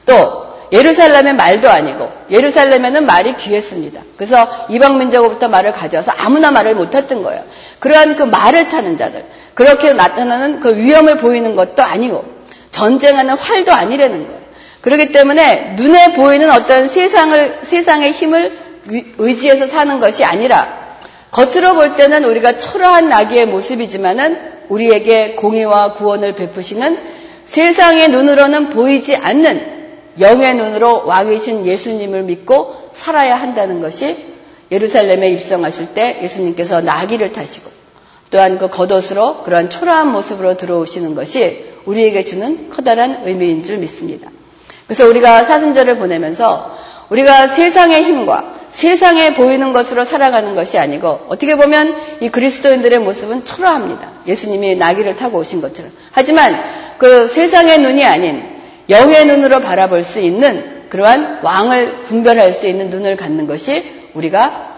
또 0.08 0.48
예루살렘의 0.72 1.36
말도 1.36 1.70
아니고 1.70 2.12
예루살렘에는 2.32 3.06
말이 3.06 3.36
귀했습니다. 3.36 4.02
그래서 4.18 4.48
이방 4.70 4.98
민족으로부터 4.98 5.48
말을 5.48 5.72
가져와서 5.74 6.12
아무나 6.18 6.52
말을 6.52 6.76
못했던 6.76 7.24
거예요. 7.24 7.44
그러한 7.80 8.16
그 8.16 8.24
말을 8.24 8.68
타는 8.68 8.98
자들 8.98 9.24
그렇게 9.54 9.94
나타나는 9.94 10.60
그 10.60 10.76
위험을 10.76 11.18
보이는 11.18 11.56
것도 11.56 11.84
아니고 11.84 12.26
전쟁하는 12.72 13.36
활도 13.36 13.72
아니라는 13.72 14.28
거예요. 14.28 14.42
그렇기 14.82 15.12
때문에 15.12 15.76
눈에 15.78 16.14
보이는 16.14 16.50
어떤 16.50 16.88
세상을 16.88 17.60
세상의 17.62 18.12
힘을 18.12 18.58
의지해서 19.18 19.68
사는 19.68 20.00
것이 20.00 20.24
아니라 20.24 20.88
겉으로 21.32 21.76
볼 21.76 21.96
때는 21.96 22.24
우리가 22.26 22.60
초라한 22.60 23.10
나귀의 23.10 23.48
모습이지만은 23.48 24.58
우리에게 24.70 25.36
공의와 25.36 25.94
구원을 25.94 26.36
베푸시는 26.36 26.98
세상의 27.46 28.10
눈으로는 28.10 28.70
보이지 28.70 29.16
않는 29.16 29.77
영의 30.20 30.56
눈으로 30.56 31.06
왕이신 31.06 31.66
예수님을 31.66 32.24
믿고 32.24 32.90
살아야 32.94 33.36
한다는 33.36 33.82
것이 33.82 34.36
예루살렘에 34.72 35.30
입성하실 35.30 35.94
때 35.94 36.20
예수님께서 36.22 36.82
나귀를 36.82 37.32
타시고 37.32 37.70
또한 38.30 38.58
그 38.58 38.70
겉옷으로 38.70 39.44
그러한 39.44 39.70
초라한 39.70 40.12
모습으로 40.12 40.58
들어오시는 40.58 41.16
것이 41.16 41.66
우리에게 41.86 42.26
주는 42.26 42.70
커다란 42.70 43.24
의미인 43.26 43.64
줄 43.64 43.78
믿습니다. 43.78 44.30
그래서 44.86 45.08
우리가 45.08 45.44
사순절을 45.44 45.98
보내면서 45.98 46.78
우리가 47.10 47.48
세상의 47.50 48.04
힘과 48.04 48.58
세상에 48.70 49.34
보이는 49.34 49.72
것으로 49.72 50.04
살아가는 50.04 50.54
것이 50.56 50.78
아니고 50.78 51.28
어떻게 51.30 51.56
보면 51.56 51.96
이 52.20 52.30
그리스도인들의 52.30 53.00
모습은 53.00 53.46
초라합니다. 53.46 54.12
예수님이 54.28 54.76
나귀를 54.76 55.16
타고 55.16 55.40
오신 55.40 55.62
것처럼. 55.62 55.92
하지만 56.12 56.62
그 56.98 57.28
세상의 57.28 57.80
눈이 57.80 58.04
아닌 58.04 58.57
영의 58.90 59.26
눈으로 59.26 59.62
바라볼 59.62 60.04
수 60.04 60.20
있는 60.20 60.90
그러한 60.90 61.40
왕을 61.44 62.04
분별할 62.04 62.54
수 62.54 62.68
있는 62.68 62.90
눈을 62.90 63.18
갖는 63.18 63.48
것이 63.48 64.10
우리가 64.14 64.76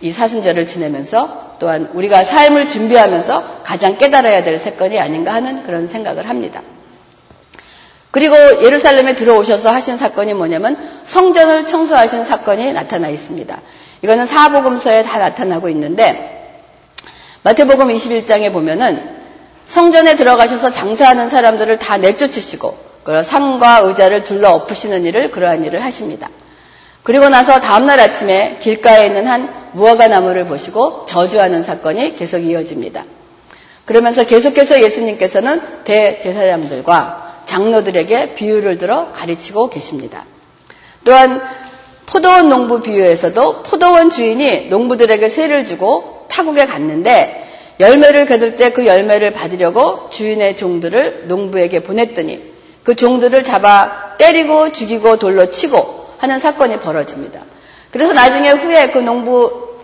이 0.00 0.12
사순절을 0.12 0.66
지내면서 0.66 1.56
또한 1.58 1.90
우리가 1.92 2.24
삶을 2.24 2.68
준비하면서 2.68 3.62
가장 3.62 3.98
깨달아야 3.98 4.42
될 4.44 4.58
사건이 4.58 4.98
아닌가 4.98 5.34
하는 5.34 5.62
그런 5.64 5.86
생각을 5.86 6.28
합니다. 6.28 6.62
그리고 8.10 8.34
예루살렘에 8.62 9.14
들어오셔서 9.14 9.70
하신 9.70 9.98
사건이 9.98 10.34
뭐냐면 10.34 10.76
성전을 11.04 11.66
청소하신 11.66 12.24
사건이 12.24 12.72
나타나 12.72 13.08
있습니다. 13.08 13.60
이거는 14.02 14.26
사복음서에 14.26 15.04
다 15.04 15.18
나타나고 15.18 15.68
있는데 15.68 16.58
마태복음 17.42 17.88
21장에 17.88 18.52
보면은 18.52 19.20
성전에 19.66 20.16
들어가셔서 20.16 20.70
장사하는 20.70 21.28
사람들을 21.28 21.78
다 21.78 21.98
내쫓으시고 21.98 22.89
상과 23.24 23.78
의자를 23.80 24.22
둘러 24.22 24.50
엎으시는 24.50 25.04
일을 25.04 25.30
그러한 25.30 25.64
일을 25.64 25.84
하십니다. 25.84 26.28
그리고 27.02 27.28
나서 27.28 27.60
다음날 27.60 27.98
아침에 27.98 28.58
길가에 28.60 29.06
있는 29.06 29.26
한 29.26 29.70
무화과 29.72 30.08
나무를 30.08 30.46
보시고 30.46 31.06
저주하는 31.06 31.62
사건이 31.62 32.16
계속 32.16 32.38
이어집니다. 32.38 33.04
그러면서 33.86 34.24
계속해서 34.24 34.82
예수님께서는 34.82 35.84
대제사장들과 35.84 37.42
장로들에게 37.46 38.34
비유를 38.34 38.78
들어 38.78 39.10
가르치고 39.12 39.70
계십니다. 39.70 40.24
또한 41.04 41.40
포도원 42.06 42.48
농부 42.48 42.82
비유에서도 42.82 43.62
포도원 43.62 44.10
주인이 44.10 44.68
농부들에게 44.68 45.28
세를 45.28 45.64
주고 45.64 46.26
타국에 46.28 46.66
갔는데 46.66 47.48
열매를 47.80 48.26
거둘 48.26 48.56
때 48.56 48.70
그 48.70 48.86
열매를 48.86 49.32
받으려고 49.32 50.10
주인의 50.10 50.56
종들을 50.56 51.28
농부에게 51.28 51.80
보냈더니 51.80 52.49
그 52.90 52.96
종들을 52.96 53.44
잡아 53.44 54.16
때리고 54.18 54.72
죽이고 54.72 55.16
돌로 55.18 55.48
치고 55.48 56.06
하는 56.18 56.40
사건이 56.40 56.80
벌어집니다. 56.80 57.40
그래서 57.92 58.12
나중에 58.12 58.50
후에 58.50 58.90
그 58.90 58.98
농부 58.98 59.76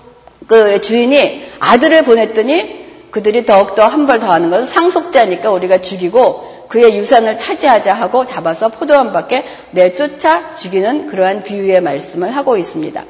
그 0.48 0.80
주인이 0.80 1.52
아들을 1.60 2.02
보냈더니 2.02 2.84
그들이 3.12 3.46
더욱더 3.46 3.86
한 3.86 4.06
벌 4.06 4.18
더 4.18 4.32
하는 4.32 4.50
것은 4.50 4.66
상속자니까 4.66 5.52
우리가 5.52 5.82
죽이고 5.82 6.66
그의 6.68 6.96
유산을 6.96 7.38
차지하자 7.38 7.94
하고 7.94 8.26
잡아서 8.26 8.70
포도원 8.70 9.12
밖에 9.12 9.44
내쫓아 9.70 10.56
죽이는 10.56 11.06
그러한 11.06 11.44
비유의 11.44 11.82
말씀을 11.82 12.34
하고 12.34 12.56
있습니다. 12.56 13.04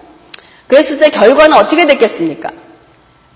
그랬을 0.67 0.99
때 0.99 1.09
결과는 1.09 1.57
어떻게 1.57 1.87
됐겠습니까? 1.87 2.51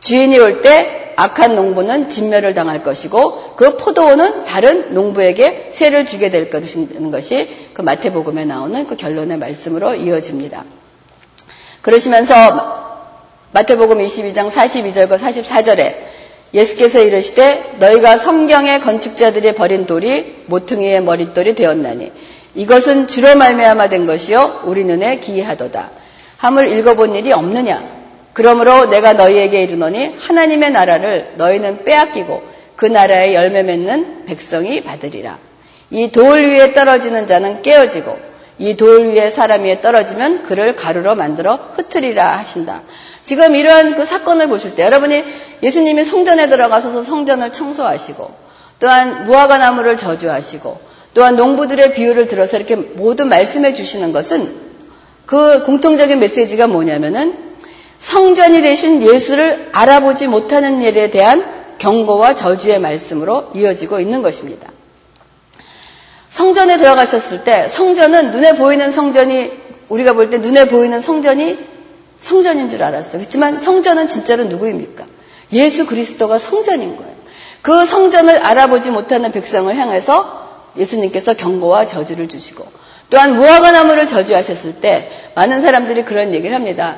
주인이 0.00 0.38
올 0.38 0.62
때 0.62 1.00
악한 1.16 1.54
농부는 1.54 2.08
진멸을 2.08 2.54
당할 2.54 2.82
것이고 2.82 3.54
그 3.56 3.76
포도원은 3.76 4.46
다른 4.46 4.94
농부에게 4.94 5.68
세를 5.70 6.06
주게 6.06 6.30
될 6.30 6.48
것이 6.48 6.88
그 7.74 7.82
마태복음에 7.82 8.46
나오는 8.46 8.86
그 8.86 8.96
결론의 8.96 9.36
말씀으로 9.36 9.96
이어집니다. 9.96 10.64
그러시면서 11.82 12.88
마태복음 13.52 13.98
22장 13.98 14.50
42절과 14.50 15.18
44절에 15.18 15.94
예수께서 16.54 17.02
이르시되 17.02 17.76
너희가 17.78 18.16
성경의 18.16 18.80
건축자들이 18.80 19.54
버린 19.54 19.84
돌이 19.84 20.44
모퉁이의 20.46 21.02
머릿돌이 21.02 21.54
되었나니 21.54 22.12
이것은 22.54 23.08
주로 23.08 23.36
말미암아 23.36 23.90
된 23.90 24.06
것이요 24.06 24.62
우리 24.64 24.84
눈에 24.84 25.18
기이하도다. 25.18 25.90
함을 26.38 26.78
읽어본 26.78 27.14
일이 27.14 27.30
없느냐? 27.32 27.99
그러므로 28.32 28.86
내가 28.86 29.12
너희에게 29.14 29.62
이르노니 29.64 30.16
하나님의 30.18 30.70
나라를 30.70 31.34
너희는 31.36 31.84
빼앗기고 31.84 32.42
그 32.76 32.86
나라에 32.86 33.34
열매 33.34 33.62
맺는 33.62 34.24
백성이 34.26 34.82
받으리라. 34.82 35.38
이 35.90 36.08
돌 36.12 36.46
위에 36.50 36.72
떨어지는 36.72 37.26
자는 37.26 37.62
깨어지고 37.62 38.16
이 38.58 38.76
돌 38.76 39.08
위에 39.08 39.30
사람 39.30 39.64
위에 39.64 39.80
떨어지면 39.80 40.44
그를 40.44 40.76
가루로 40.76 41.14
만들어 41.16 41.58
흩으리라 41.76 42.38
하신다. 42.38 42.82
지금 43.24 43.54
이러한 43.56 43.96
그 43.96 44.04
사건을 44.04 44.48
보실 44.48 44.76
때 44.76 44.84
여러분이 44.84 45.22
예수님이 45.62 46.04
성전에 46.04 46.48
들어가서 46.48 47.02
성전을 47.02 47.52
청소하시고 47.52 48.30
또한 48.78 49.26
무화과 49.26 49.58
나무를 49.58 49.96
저주하시고 49.96 50.80
또한 51.12 51.36
농부들의 51.36 51.94
비유를 51.94 52.28
들어서 52.28 52.56
이렇게 52.56 52.76
모두 52.76 53.24
말씀해 53.24 53.72
주시는 53.72 54.12
것은 54.12 54.54
그 55.26 55.64
공통적인 55.64 56.18
메시지가 56.18 56.66
뭐냐면은 56.68 57.49
성전이 58.00 58.62
되신 58.62 59.02
예수를 59.02 59.68
알아보지 59.72 60.26
못하는 60.26 60.82
일에 60.82 61.10
대한 61.10 61.44
경고와 61.78 62.34
저주의 62.34 62.78
말씀으로 62.78 63.50
이어지고 63.54 64.00
있는 64.00 64.22
것입니다. 64.22 64.68
성전에 66.30 66.78
들어가셨을 66.78 67.44
때 67.44 67.66
성전은 67.68 68.30
눈에 68.30 68.56
보이는 68.56 68.90
성전이 68.90 69.52
우리가 69.88 70.12
볼 70.14 70.30
때 70.30 70.38
눈에 70.38 70.66
보이는 70.66 71.00
성전이 71.00 71.58
성전인 72.18 72.68
줄 72.68 72.82
알았어요. 72.82 73.18
그렇지만 73.20 73.56
성전은 73.56 74.08
진짜로 74.08 74.44
누구입니까? 74.44 75.04
예수 75.52 75.86
그리스도가 75.86 76.38
성전인 76.38 76.96
거예요. 76.96 77.10
그 77.62 77.84
성전을 77.86 78.38
알아보지 78.38 78.90
못하는 78.90 79.32
백성을 79.32 79.74
향해서 79.76 80.70
예수님께서 80.76 81.34
경고와 81.34 81.86
저주를 81.86 82.28
주시고 82.28 82.64
또한 83.10 83.34
무화과 83.36 83.72
나무를 83.72 84.06
저주하셨을 84.06 84.80
때 84.80 85.10
많은 85.34 85.60
사람들이 85.62 86.04
그런 86.04 86.32
얘기를 86.32 86.54
합니다. 86.54 86.96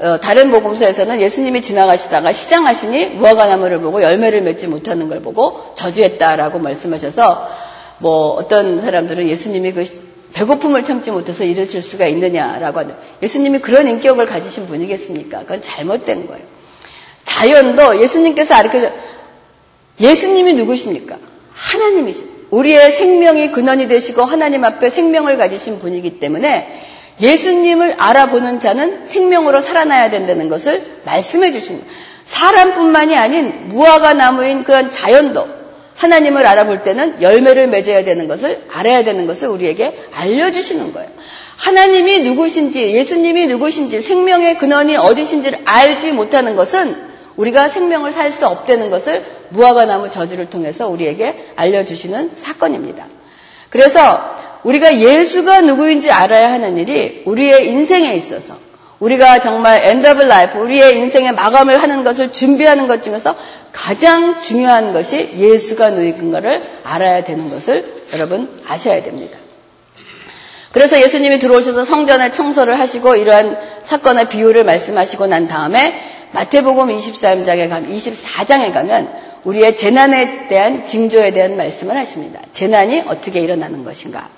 어, 0.00 0.20
다른 0.20 0.50
복음서에서는 0.50 1.20
예수님이 1.20 1.60
지나가시다가 1.60 2.32
시장하시니 2.32 3.16
무화과 3.16 3.46
나무를 3.46 3.80
보고 3.80 4.00
열매를 4.00 4.42
맺지 4.42 4.68
못하는 4.68 5.08
걸 5.08 5.20
보고 5.20 5.74
저주했다라고 5.74 6.60
말씀하셔서 6.60 7.48
뭐 8.00 8.30
어떤 8.34 8.80
사람들은 8.80 9.28
예수님이 9.28 9.72
그 9.72 9.84
배고픔을 10.34 10.84
참지 10.84 11.10
못해서 11.10 11.42
이러실 11.42 11.82
수가 11.82 12.06
있느냐라고 12.06 12.78
하는 12.78 12.94
예수님이 13.22 13.58
그런 13.58 13.88
인격을 13.88 14.26
가지신 14.26 14.68
분이겠습니까? 14.68 15.40
그건 15.40 15.62
잘못된 15.62 16.28
거예요. 16.28 16.44
자연도 17.24 18.00
예수님께서 18.00 18.54
가르쳐 18.54 18.92
예수님이 20.00 20.54
누구십니까? 20.54 21.18
하나님이십니다. 21.52 22.38
우리의 22.50 22.92
생명이 22.92 23.50
근원이 23.50 23.88
되시고 23.88 24.22
하나님 24.22 24.64
앞에 24.64 24.90
생명을 24.90 25.36
가지신 25.36 25.80
분이기 25.80 26.20
때문에 26.20 26.82
예수님을 27.20 27.96
알아보는 27.98 28.60
자는 28.60 29.06
생명으로 29.06 29.60
살아나야 29.60 30.10
된다는 30.10 30.48
것을 30.48 31.00
말씀해 31.04 31.52
주십니다. 31.52 31.86
사람뿐만이 32.26 33.16
아닌 33.16 33.68
무화과 33.68 34.12
나무인 34.12 34.64
그런 34.64 34.90
자연도 34.90 35.46
하나님을 35.96 36.46
알아볼 36.46 36.82
때는 36.84 37.20
열매를 37.20 37.66
맺어야 37.68 38.04
되는 38.04 38.28
것을 38.28 38.62
알아야 38.70 39.02
되는 39.02 39.26
것을 39.26 39.48
우리에게 39.48 40.08
알려주시는 40.12 40.92
거예요. 40.92 41.10
하나님이 41.56 42.22
누구신지, 42.22 42.94
예수님이 42.94 43.48
누구신지, 43.48 44.00
생명의 44.00 44.58
근원이 44.58 44.96
어디신지를 44.96 45.60
알지 45.64 46.12
못하는 46.12 46.54
것은 46.54 47.08
우리가 47.34 47.68
생명을 47.68 48.12
살 48.12 48.30
수 48.30 48.46
없다는 48.46 48.90
것을 48.90 49.24
무화과 49.50 49.86
나무 49.86 50.10
저주를 50.10 50.50
통해서 50.50 50.88
우리에게 50.88 51.52
알려주시는 51.56 52.32
사건입니다. 52.34 53.06
그래서 53.70 54.36
우리가 54.68 55.00
예수가 55.00 55.62
누구인지 55.62 56.10
알아야 56.10 56.52
하는 56.52 56.76
일이 56.76 57.22
우리의 57.24 57.68
인생에 57.68 58.14
있어서 58.16 58.58
우리가 59.00 59.40
정말 59.40 59.82
of 59.86 60.22
life, 60.22 60.60
우리의 60.60 60.96
인생의 60.96 61.32
마감을 61.32 61.80
하는 61.80 62.04
것을 62.04 62.32
준비하는 62.32 62.86
것 62.86 63.02
중에서 63.02 63.34
가장 63.72 64.42
중요한 64.42 64.92
것이 64.92 65.30
예수가 65.36 65.90
누구인가를 65.90 66.80
알아야 66.84 67.24
되는 67.24 67.48
것을 67.48 68.02
여러분 68.12 68.60
아셔야 68.66 69.02
됩니다. 69.02 69.38
그래서 70.72 71.00
예수님이 71.00 71.38
들어오셔서 71.38 71.86
성전에 71.86 72.32
청소를 72.32 72.78
하시고 72.78 73.16
이러한 73.16 73.56
사건의 73.84 74.28
비유를 74.28 74.64
말씀하시고 74.64 75.28
난 75.28 75.48
다음에 75.48 75.94
마태복음 76.32 76.88
23장에 76.88 77.70
가면 77.70 77.96
24장에 77.96 78.74
가면 78.74 79.08
우리의 79.44 79.78
재난에 79.78 80.48
대한 80.48 80.84
징조에 80.84 81.30
대한 81.30 81.56
말씀을 81.56 81.96
하십니다. 81.96 82.40
재난이 82.52 83.04
어떻게 83.06 83.40
일어나는 83.40 83.82
것인가? 83.82 84.37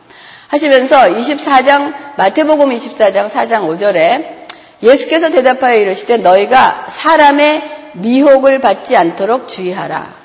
하시면서 0.51 1.11
24장 1.11 1.95
마태복음 2.17 2.71
24장 2.71 3.31
4장 3.31 3.69
5절에 3.69 4.41
예수께서 4.83 5.31
대답하여 5.31 5.79
이르시되 5.79 6.17
너희가 6.17 6.87
사람의 6.89 7.63
미혹을 7.95 8.61
받지 8.61 8.97
않도록 8.97 9.47
주의하라. 9.47 10.19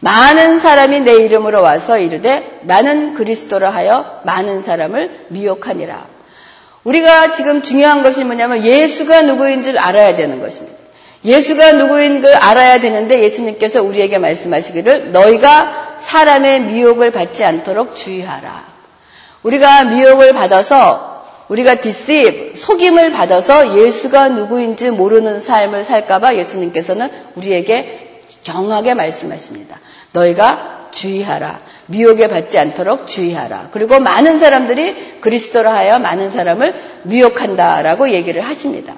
많은 0.00 0.58
사람이 0.58 1.00
내 1.00 1.14
이름으로 1.24 1.62
와서 1.62 1.98
이르되 1.98 2.60
나는 2.62 3.14
그리스도라 3.14 3.70
하여 3.70 4.20
많은 4.24 4.62
사람을 4.62 5.26
미혹하니라. 5.28 6.06
우리가 6.82 7.34
지금 7.34 7.62
중요한 7.62 8.02
것이 8.02 8.24
뭐냐면 8.24 8.64
예수가 8.64 9.22
누구인 9.22 9.62
줄 9.62 9.78
알아야 9.78 10.16
되는 10.16 10.40
것입니다. 10.40 10.78
예수가 11.24 11.72
누구인 11.72 12.22
걸 12.22 12.34
알아야 12.34 12.80
되는데 12.80 13.22
예수님께서 13.22 13.82
우리에게 13.82 14.18
말씀하시기를 14.18 15.12
너희가 15.12 15.98
사람의 16.00 16.62
미혹을 16.62 17.12
받지 17.12 17.44
않도록 17.44 17.94
주의하라. 17.94 18.69
우리가 19.42 19.84
미혹을 19.84 20.32
받아서 20.32 21.10
우리가 21.48 21.76
deceive, 21.76 22.54
속임을 22.54 23.10
받아서 23.10 23.76
예수가 23.76 24.28
누구인지 24.28 24.90
모르는 24.90 25.40
삶을 25.40 25.82
살까봐 25.84 26.36
예수님께서는 26.36 27.08
우리에게 27.34 28.22
경하게 28.44 28.94
말씀하십니다. 28.94 29.80
너희가 30.12 30.88
주의하라. 30.92 31.60
미혹에 31.86 32.28
받지 32.28 32.58
않도록 32.58 33.08
주의하라. 33.08 33.70
그리고 33.72 33.98
많은 33.98 34.38
사람들이 34.38 35.20
그리스도로 35.20 35.68
하여 35.68 35.98
많은 35.98 36.30
사람을 36.30 36.74
미혹한다라고 37.02 38.12
얘기를 38.12 38.42
하십니다. 38.42 38.94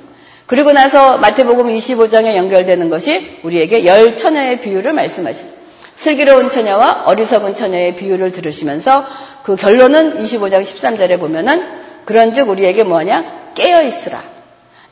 그리고 0.46 0.72
나서 0.72 1.16
마태복음 1.16 1.74
25장에 1.74 2.34
연결되는 2.36 2.90
것이 2.90 3.40
우리에게 3.42 3.86
열 3.86 4.16
처녀의 4.16 4.60
비유를 4.60 4.92
말씀하십니다. 4.92 5.62
슬기로운 5.96 6.50
처녀와 6.50 7.04
어리석은 7.06 7.54
처녀의 7.54 7.96
비유를 7.96 8.32
들으시면서 8.32 9.06
그 9.42 9.56
결론은 9.56 10.22
25장 10.22 10.64
13절에 10.64 11.18
보면은 11.18 11.62
그런즉 12.04 12.48
우리에게 12.48 12.84
뭐하냐 12.84 13.52
깨어 13.54 13.82
있으라. 13.82 14.22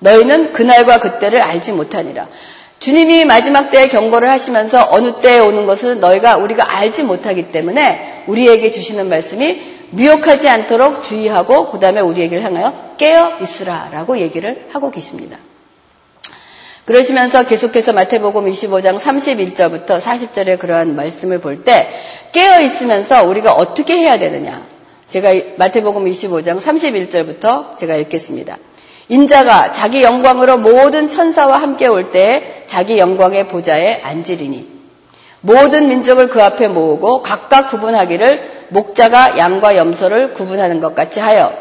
너희는 0.00 0.52
그날과 0.52 1.00
그때를 1.00 1.40
알지 1.40 1.72
못하니라. 1.72 2.28
주님이 2.78 3.26
마지막 3.26 3.70
때에 3.70 3.88
경고를 3.88 4.30
하시면서 4.30 4.88
어느 4.90 5.20
때에 5.20 5.38
오는 5.38 5.66
것을 5.66 6.00
너희가 6.00 6.38
우리가 6.38 6.74
알지 6.74 7.02
못하기 7.02 7.52
때문에 7.52 8.24
우리에게 8.26 8.72
주시는 8.72 9.08
말씀이 9.08 9.80
미혹하지 9.90 10.48
않도록 10.48 11.02
주의하고 11.02 11.70
그 11.70 11.78
다음에 11.78 12.00
우리에게를 12.00 12.42
향하여 12.42 12.94
깨어 12.96 13.38
있으라라고 13.42 14.18
얘기를 14.18 14.68
하고 14.72 14.90
계십니다. 14.90 15.36
그러시면서 16.90 17.44
계속해서 17.44 17.92
마태복음 17.92 18.50
25장 18.50 18.98
31절부터 18.98 20.00
40절에 20.00 20.58
그러한 20.58 20.96
말씀을 20.96 21.38
볼 21.38 21.62
때 21.62 21.88
깨어 22.32 22.62
있으면서 22.62 23.22
우리가 23.28 23.52
어떻게 23.52 23.96
해야 23.96 24.18
되느냐. 24.18 24.66
제가 25.08 25.28
마태복음 25.56 26.04
25장 26.06 26.60
31절부터 26.60 27.78
제가 27.78 27.94
읽겠습니다. 27.94 28.58
인자가 29.08 29.70
자기 29.70 30.02
영광으로 30.02 30.58
모든 30.58 31.08
천사와 31.08 31.58
함께 31.62 31.86
올 31.86 32.10
때에 32.10 32.64
자기 32.66 32.98
영광의 32.98 33.46
보좌에 33.46 34.00
앉으리니 34.02 34.66
모든 35.42 35.86
민족을 35.88 36.28
그 36.28 36.42
앞에 36.42 36.66
모으고 36.66 37.22
각각 37.22 37.70
구분하기를 37.70 38.66
목자가 38.70 39.38
양과 39.38 39.76
염소를 39.76 40.34
구분하는 40.34 40.80
것 40.80 40.96
같이 40.96 41.20
하여 41.20 41.52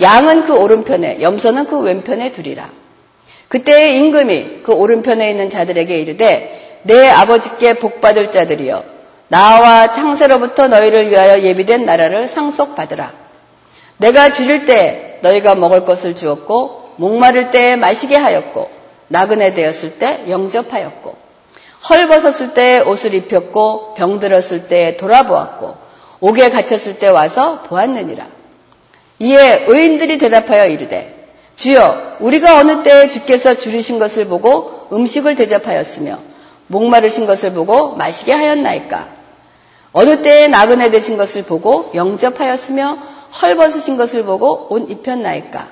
양은 0.00 0.46
그 0.46 0.54
오른편에 0.54 1.20
염소는 1.20 1.66
그 1.66 1.78
왼편에 1.78 2.32
두리라. 2.32 2.70
그때의 3.48 3.96
임금이 3.96 4.60
그 4.62 4.72
오른편에 4.72 5.30
있는 5.30 5.50
자들에게 5.50 5.98
이르되 5.98 6.80
내 6.82 7.08
아버지께 7.08 7.74
복받을 7.74 8.30
자들이여 8.30 8.84
나와 9.28 9.90
창세로부터 9.90 10.68
너희를 10.68 11.10
위하여 11.10 11.40
예비된 11.42 11.84
나라를 11.84 12.28
상속받으라. 12.28 13.12
내가 13.98 14.32
줄일 14.32 14.64
때 14.64 15.18
너희가 15.22 15.54
먹을 15.54 15.84
것을 15.84 16.14
주었고 16.14 16.94
목마를 16.96 17.50
때에 17.50 17.76
마시게 17.76 18.16
하였고 18.16 18.70
나그네 19.08 19.54
되었을 19.54 19.98
때 19.98 20.24
영접하였고 20.28 21.16
헐벗었을 21.88 22.54
때 22.54 22.80
옷을 22.80 23.14
입혔고 23.14 23.94
병들었을 23.94 24.68
때 24.68 24.96
돌아보았고 24.96 25.76
옥에 26.20 26.50
갇혔을 26.50 26.98
때 26.98 27.08
와서 27.08 27.62
보았느니라. 27.62 28.26
이에 29.20 29.64
의인들이 29.66 30.18
대답하여 30.18 30.66
이르되 30.66 31.17
주여 31.58 32.18
우리가 32.20 32.58
어느 32.60 32.84
때에 32.84 33.08
주께서 33.08 33.54
줄이신 33.54 33.98
것을 33.98 34.26
보고 34.26 34.86
음식을 34.92 35.34
대접하였으며 35.34 36.18
목마르신 36.68 37.26
것을 37.26 37.52
보고 37.52 37.96
마시게 37.96 38.32
하였나이까? 38.32 39.08
어느 39.92 40.22
때에 40.22 40.46
나그네 40.46 40.90
되신 40.90 41.16
것을 41.16 41.42
보고 41.42 41.90
영접하였으며 41.94 42.98
헐벗으신 43.42 43.96
것을 43.96 44.24
보고 44.24 44.72
옷 44.72 44.88
입혔나이까? 44.88 45.68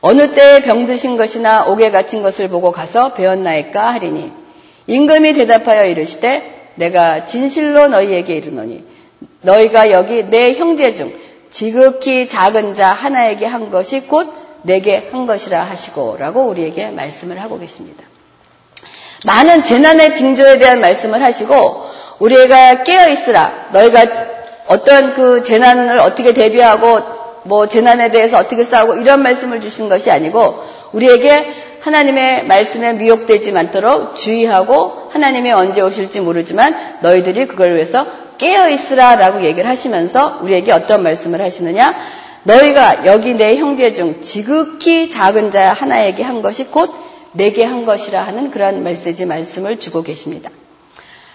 어느 0.00 0.32
때에 0.32 0.62
병드신 0.62 1.18
것이나 1.18 1.66
옥에 1.66 1.90
갇힌 1.90 2.22
것을 2.22 2.48
보고 2.48 2.72
가서 2.72 3.12
배웠나이까 3.12 3.92
하리니 3.92 4.32
임금이 4.86 5.34
대답하여 5.34 5.86
이르시되 5.86 6.70
내가 6.76 7.24
진실로 7.26 7.88
너희에게 7.88 8.34
이르노니 8.34 8.84
너희가 9.42 9.90
여기 9.90 10.24
내 10.24 10.54
형제 10.54 10.92
중 10.94 11.12
지극히 11.50 12.26
작은 12.26 12.74
자 12.74 12.88
하나에게 12.88 13.44
한 13.44 13.70
것이 13.70 14.00
곧 14.08 14.41
내게 14.62 15.08
한 15.10 15.26
것이라 15.26 15.64
하시고라고 15.64 16.42
우리에게 16.42 16.88
말씀을 16.88 17.40
하고 17.40 17.58
계십니다. 17.58 18.04
많은 19.24 19.62
재난의 19.64 20.16
징조에 20.16 20.58
대한 20.58 20.80
말씀을 20.80 21.22
하시고 21.22 21.84
우리가 22.18 22.82
깨어 22.82 23.08
있으라 23.08 23.68
너희가 23.72 24.06
어떤 24.68 25.14
그 25.14 25.42
재난을 25.42 25.98
어떻게 25.98 26.32
대비하고 26.32 27.00
뭐 27.44 27.66
재난에 27.66 28.10
대해서 28.10 28.38
어떻게 28.38 28.64
싸우고 28.64 28.94
이런 28.96 29.22
말씀을 29.22 29.60
주신 29.60 29.88
것이 29.88 30.10
아니고 30.10 30.56
우리에게 30.92 31.54
하나님의 31.80 32.44
말씀에 32.44 32.92
미혹되지 32.92 33.56
않도록 33.56 34.16
주의하고 34.16 35.10
하나님이 35.12 35.50
언제 35.50 35.80
오실지 35.80 36.20
모르지만 36.20 36.98
너희들이 37.00 37.48
그걸 37.48 37.74
위해서 37.74 38.06
깨어 38.38 38.68
있으라라고 38.70 39.44
얘기를 39.44 39.68
하시면서 39.68 40.38
우리에게 40.42 40.72
어떤 40.72 41.02
말씀을 41.02 41.42
하시느냐? 41.42 41.94
너희가 42.44 43.06
여기 43.06 43.34
내 43.34 43.56
형제 43.56 43.92
중 43.92 44.20
지극히 44.20 45.08
작은 45.08 45.50
자 45.50 45.72
하나에게 45.72 46.22
한 46.22 46.42
것이 46.42 46.64
곧 46.66 46.90
내게 47.32 47.64
한 47.64 47.84
것이라 47.84 48.22
하는 48.22 48.50
그러한 48.50 48.82
메시지 48.82 49.26
말씀을 49.26 49.78
주고 49.78 50.02
계십니다. 50.02 50.50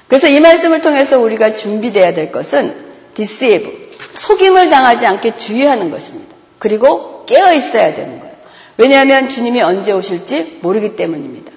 그래서 0.07 0.27
이 0.27 0.39
말씀을 0.39 0.81
통해서 0.81 1.19
우리가 1.19 1.53
준비되어야 1.53 2.13
될 2.13 2.31
것은 2.31 2.75
디세이브, 3.13 3.91
속임을 4.13 4.69
당하지 4.69 5.05
않게 5.05 5.37
주의하는 5.37 5.91
것입니다. 5.91 6.35
그리고 6.59 7.25
깨어 7.25 7.53
있어야 7.53 7.93
되는 7.93 8.19
거예요. 8.19 8.35
왜냐하면 8.77 9.27
주님이 9.27 9.61
언제 9.61 9.91
오실지 9.91 10.59
모르기 10.61 10.95
때문입니다. 10.95 11.51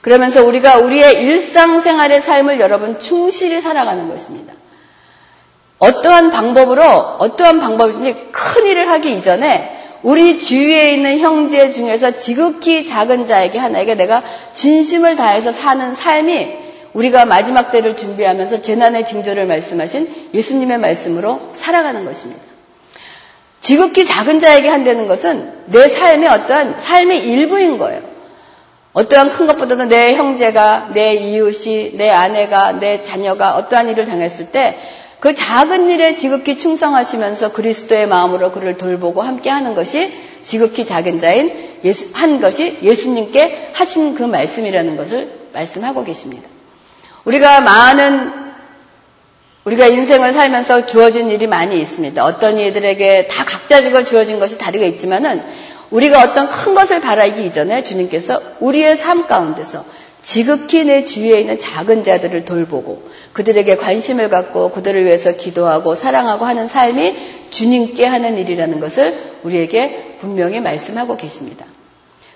그러면서 0.00 0.44
우리가 0.44 0.78
우리의 0.78 1.22
일상생활의 1.22 2.20
삶을 2.20 2.60
여러분 2.60 3.00
충실히 3.00 3.60
살아가는 3.60 4.08
것입니다. 4.08 4.52
어떠한 5.78 6.30
방법으로 6.30 6.82
어떠한 6.82 7.60
방법이든지 7.60 8.28
큰 8.32 8.66
일을 8.66 8.88
하기 8.90 9.12
이전에 9.14 9.70
우리 10.02 10.38
주위에 10.38 10.92
있는 10.92 11.18
형제 11.18 11.70
중에서 11.70 12.12
지극히 12.12 12.86
작은 12.86 13.26
자에게 13.26 13.58
하나에게 13.58 13.94
내가 13.94 14.22
진심을 14.52 15.16
다해서 15.16 15.50
사는 15.50 15.94
삶이 15.94 16.64
우리가 16.92 17.24
마지막 17.24 17.72
때를 17.72 17.96
준비하면서 17.96 18.62
재난의 18.62 19.06
징조를 19.06 19.46
말씀하신 19.46 20.30
예수님의 20.32 20.78
말씀으로 20.78 21.48
살아가는 21.52 22.04
것입니다. 22.04 22.42
지극히 23.60 24.04
작은 24.04 24.40
자에게 24.40 24.68
한다는 24.68 25.08
것은 25.08 25.52
내 25.66 25.88
삶의 25.88 26.28
어떠한 26.28 26.80
삶의 26.80 27.26
일부인 27.26 27.78
거예요. 27.78 28.02
어떠한 28.92 29.30
큰 29.30 29.46
것보다는 29.46 29.88
내 29.88 30.14
형제가, 30.14 30.90
내 30.92 31.14
이웃이, 31.14 31.96
내 31.96 32.10
아내가, 32.10 32.72
내 32.72 33.02
자녀가 33.02 33.56
어떠한 33.56 33.88
일을 33.88 34.04
당했을 34.04 34.52
때 34.52 34.78
그 35.20 35.34
작은 35.34 35.88
일에 35.90 36.16
지극히 36.16 36.58
충성하시면서 36.58 37.52
그리스도의 37.52 38.06
마음으로 38.06 38.52
그를 38.52 38.76
돌보고 38.76 39.22
함께 39.22 39.50
하는 39.50 39.74
것이 39.74 40.12
지극히 40.42 40.84
작은 40.84 41.20
자인 41.20 41.78
예수, 41.84 42.10
한 42.12 42.40
것이 42.40 42.78
예수님께 42.82 43.70
하신 43.72 44.14
그 44.14 44.22
말씀이라는 44.22 44.96
것을 44.96 45.48
말씀하고 45.52 46.04
계십니다. 46.04 46.48
우리가 47.24 47.60
많은 47.60 48.44
우리가 49.64 49.86
인생을 49.86 50.32
살면서 50.32 50.86
주어진 50.86 51.30
일이 51.30 51.46
많이 51.46 51.78
있습니다. 51.78 52.22
어떤 52.22 52.58
이들에게 52.58 53.28
다 53.28 53.44
각자적으로 53.44 54.04
주어진 54.04 54.38
것이 54.38 54.58
다르게 54.58 54.88
있지만은 54.88 55.42
우리가 55.90 56.22
어떤 56.22 56.48
큰 56.48 56.74
것을 56.74 57.00
바라기 57.00 57.46
이전에 57.46 57.82
주님께서 57.82 58.40
우리의 58.60 58.96
삶 58.96 59.26
가운데서 59.26 59.84
지극히 60.24 60.84
내 60.84 61.04
주위에 61.04 61.38
있는 61.38 61.58
작은 61.58 62.02
자들을 62.02 62.46
돌보고 62.46 63.02
그들에게 63.34 63.76
관심을 63.76 64.30
갖고 64.30 64.70
그들을 64.70 65.04
위해서 65.04 65.32
기도하고 65.32 65.94
사랑하고 65.94 66.46
하는 66.46 66.66
삶이 66.66 67.50
주님께 67.50 68.06
하는 68.06 68.38
일이라는 68.38 68.80
것을 68.80 69.34
우리에게 69.42 70.16
분명히 70.20 70.60
말씀하고 70.60 71.18
계십니다. 71.18 71.66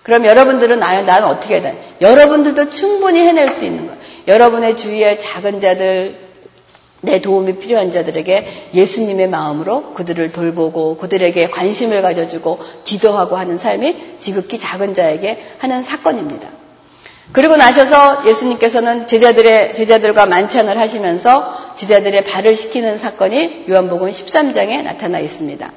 그럼 0.02 0.26
여러분들은 0.26 0.82
아, 0.82 1.02
나는 1.02 1.28
어떻게 1.28 1.54
해야 1.54 1.62
돼? 1.62 1.94
여러분들도 2.00 2.68
충분히 2.70 3.20
해낼 3.20 3.48
수 3.48 3.64
있는 3.64 3.86
거예요. 3.86 3.98
여러분의 4.28 4.76
주위에 4.76 5.16
작은 5.16 5.60
자들, 5.60 6.28
내 7.00 7.20
도움이 7.20 7.58
필요한 7.58 7.90
자들에게 7.90 8.70
예수님의 8.74 9.28
마음으로 9.28 9.94
그들을 9.94 10.32
돌보고 10.32 10.98
그들에게 10.98 11.48
관심을 11.48 12.02
가져주고 12.02 12.58
기도하고 12.84 13.36
하는 13.36 13.56
삶이 13.56 14.18
지극히 14.18 14.58
작은 14.58 14.94
자에게 14.94 15.38
하는 15.58 15.82
사건입니다. 15.82 16.48
그리고 17.32 17.56
나셔서 17.56 18.26
예수님께서는 18.26 19.06
제자들의 19.06 19.74
제자들과 19.74 20.26
만찬을 20.26 20.78
하시면서 20.78 21.74
제자들의 21.76 22.24
발을 22.24 22.56
시키는 22.56 22.98
사건이 22.98 23.66
요한복음 23.68 24.10
13장에 24.10 24.82
나타나 24.82 25.18
있습니다. 25.20 25.70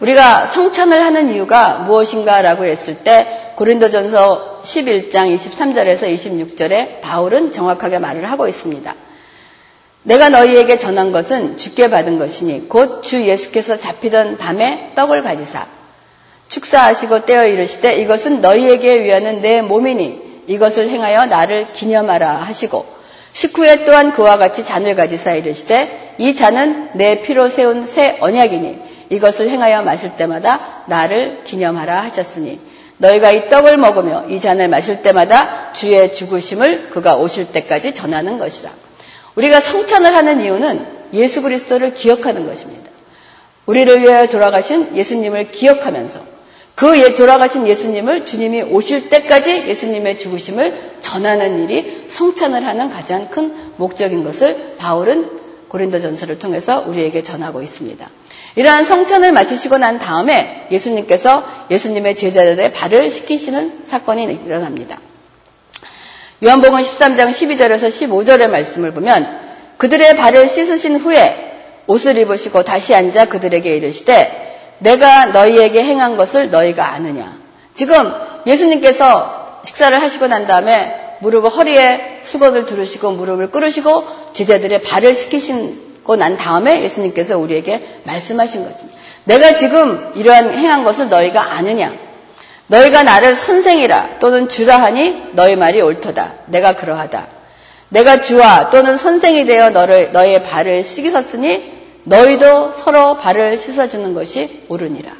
우리가 0.00 0.46
성찬을 0.46 1.02
하는 1.04 1.30
이유가 1.30 1.78
무엇인가라고 1.78 2.64
했을 2.64 2.96
때 2.96 3.52
고린도전서 3.56 4.62
11장 4.64 5.34
23절에서 5.34 6.12
26절에 6.12 7.00
바울은 7.00 7.52
정확하게 7.52 7.98
말을 7.98 8.30
하고 8.30 8.48
있습니다. 8.48 8.94
내가 10.04 10.28
너희에게 10.30 10.78
전한 10.78 11.12
것은 11.12 11.56
주께 11.56 11.88
받은 11.88 12.18
것이니 12.18 12.68
곧 12.68 13.02
주 13.02 13.22
예수께서 13.26 13.78
잡히던 13.78 14.36
밤에 14.38 14.92
떡을 14.96 15.22
가지사 15.22 15.66
축사하시고 16.52 17.24
떼어 17.24 17.46
이르시되 17.46 17.96
이것은 18.02 18.40
너희에게 18.40 19.04
위하는 19.04 19.40
내 19.40 19.62
몸이니 19.62 20.44
이것을 20.46 20.88
행하여 20.88 21.26
나를 21.26 21.72
기념하라 21.72 22.36
하시고 22.36 22.84
식후에 23.32 23.84
또한 23.86 24.12
그와 24.12 24.36
같이 24.36 24.64
잔을 24.64 24.94
가지사 24.94 25.32
이르시되 25.32 26.16
이 26.18 26.34
잔은 26.34 26.90
내 26.94 27.22
피로 27.22 27.48
세운 27.48 27.86
새 27.86 28.18
언약이니 28.20 28.92
이것을 29.08 29.48
행하여 29.48 29.82
마실 29.82 30.16
때마다 30.16 30.84
나를 30.86 31.44
기념하라 31.44 32.02
하셨으니 32.04 32.60
너희가 32.98 33.30
이 33.32 33.48
떡을 33.48 33.78
먹으며 33.78 34.26
이 34.28 34.38
잔을 34.38 34.68
마실 34.68 35.02
때마다 35.02 35.72
주의 35.72 36.12
죽으심을 36.12 36.90
그가 36.90 37.16
오실 37.16 37.52
때까지 37.52 37.94
전하는 37.94 38.38
것이다. 38.38 38.70
우리가 39.34 39.60
성찬을 39.60 40.14
하는 40.14 40.40
이유는 40.40 40.86
예수 41.14 41.42
그리스도를 41.42 41.94
기억하는 41.94 42.46
것입니다. 42.46 42.90
우리를 43.66 44.02
위하여 44.02 44.26
돌아가신 44.26 44.94
예수님을 44.96 45.50
기억하면서 45.50 46.31
그 46.82 46.98
예, 46.98 47.14
돌아가신 47.14 47.68
예수님을 47.68 48.26
주님이 48.26 48.62
오실 48.62 49.08
때까지 49.08 49.66
예수님의 49.68 50.18
죽으심을 50.18 50.94
전하는 51.00 51.62
일이 51.62 52.06
성찬을 52.08 52.66
하는 52.66 52.90
가장 52.90 53.30
큰 53.30 53.54
목적인 53.76 54.24
것을 54.24 54.74
바울은 54.78 55.30
고린도 55.68 56.00
전서를 56.00 56.40
통해서 56.40 56.80
우리에게 56.84 57.22
전하고 57.22 57.62
있습니다. 57.62 58.10
이러한 58.56 58.84
성찬을 58.84 59.30
마치시고 59.30 59.78
난 59.78 60.00
다음에 60.00 60.66
예수님께서 60.72 61.44
예수님의 61.70 62.16
제자들의 62.16 62.72
발을 62.72 63.10
씻기시는 63.10 63.84
사건이 63.84 64.40
일어납니다. 64.44 64.98
요한복음 66.42 66.80
13장 66.80 67.30
12절에서 67.30 67.90
15절의 67.90 68.50
말씀을 68.50 68.90
보면 68.90 69.38
그들의 69.76 70.16
발을 70.16 70.48
씻으신 70.48 70.96
후에 70.96 71.52
옷을 71.86 72.18
입으시고 72.18 72.64
다시 72.64 72.92
앉아 72.92 73.26
그들에게 73.26 73.72
이르시되 73.76 74.41
내가 74.82 75.26
너희에게 75.26 75.82
행한 75.82 76.16
것을 76.16 76.50
너희가 76.50 76.92
아느냐. 76.92 77.36
지금 77.74 78.12
예수님께서 78.46 79.60
식사를 79.64 80.00
하시고 80.00 80.26
난 80.26 80.46
다음에 80.46 81.16
무릎을 81.20 81.50
허리에 81.50 82.20
수건을 82.24 82.66
두르시고 82.66 83.12
무릎을 83.12 83.50
꿇으시고 83.50 84.32
제자들의 84.32 84.82
발을 84.82 85.14
씻기시고 85.14 86.16
난 86.16 86.36
다음에 86.36 86.82
예수님께서 86.82 87.38
우리에게 87.38 88.00
말씀하신 88.04 88.64
것입니다. 88.64 88.98
내가 89.24 89.56
지금 89.56 90.10
이러한 90.16 90.50
행한 90.50 90.82
것을 90.82 91.08
너희가 91.08 91.52
아느냐? 91.52 91.92
너희가 92.66 93.04
나를 93.04 93.36
선생이라 93.36 94.18
또는 94.18 94.48
주라 94.48 94.80
하니 94.80 95.30
너희 95.32 95.54
말이 95.54 95.80
옳도다. 95.80 96.32
내가 96.46 96.74
그러하다. 96.74 97.28
내가 97.90 98.22
주와 98.22 98.70
또는 98.70 98.96
선생이 98.96 99.44
되어 99.44 99.70
너를 99.70 100.10
너의 100.12 100.42
발을 100.42 100.82
씻기셨으니 100.82 101.81
너희도 102.04 102.72
서로 102.72 103.16
발을 103.16 103.56
씻어주는 103.56 104.14
것이 104.14 104.64
옳으니라. 104.68 105.12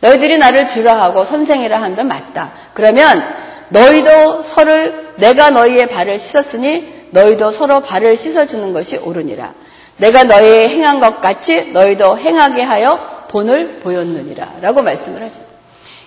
너희들이 0.00 0.36
나를 0.36 0.68
주라 0.68 1.00
하고 1.00 1.24
선생이라 1.24 1.80
한건 1.80 2.08
맞다. 2.08 2.52
그러면 2.74 3.22
너희도 3.70 4.42
서를 4.42 5.14
내가 5.16 5.50
너희의 5.50 5.88
발을 5.88 6.18
씻었으니 6.18 7.08
너희도 7.10 7.52
서로 7.52 7.80
발을 7.80 8.16
씻어주는 8.16 8.72
것이 8.72 8.96
옳으니라. 8.96 9.54
내가 9.96 10.24
너희 10.24 10.68
행한 10.68 10.98
것 10.98 11.20
같이 11.20 11.72
너희도 11.72 12.18
행하게 12.18 12.62
하여 12.62 13.26
본을 13.28 13.80
보였느니라. 13.80 14.56
라고 14.60 14.82
말씀을 14.82 15.22
하십니다. 15.22 15.43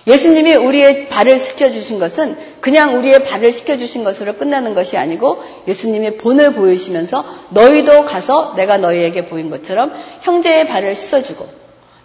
예수님이 0.08 0.54
우리의 0.54 1.08
발을 1.08 1.38
씻겨주신 1.38 1.98
것은 1.98 2.36
그냥 2.60 2.96
우리의 2.96 3.24
발을 3.24 3.52
씻겨주신 3.52 4.04
것으로 4.04 4.34
끝나는 4.34 4.74
것이 4.74 4.96
아니고 4.96 5.42
예수님의 5.68 6.16
본을 6.16 6.54
보이시면서 6.54 7.24
너희도 7.50 8.06
가서 8.06 8.54
내가 8.56 8.78
너희에게 8.78 9.26
보인 9.26 9.50
것처럼 9.50 9.92
형제의 10.22 10.66
발을 10.68 10.96
씻어주고 10.96 11.46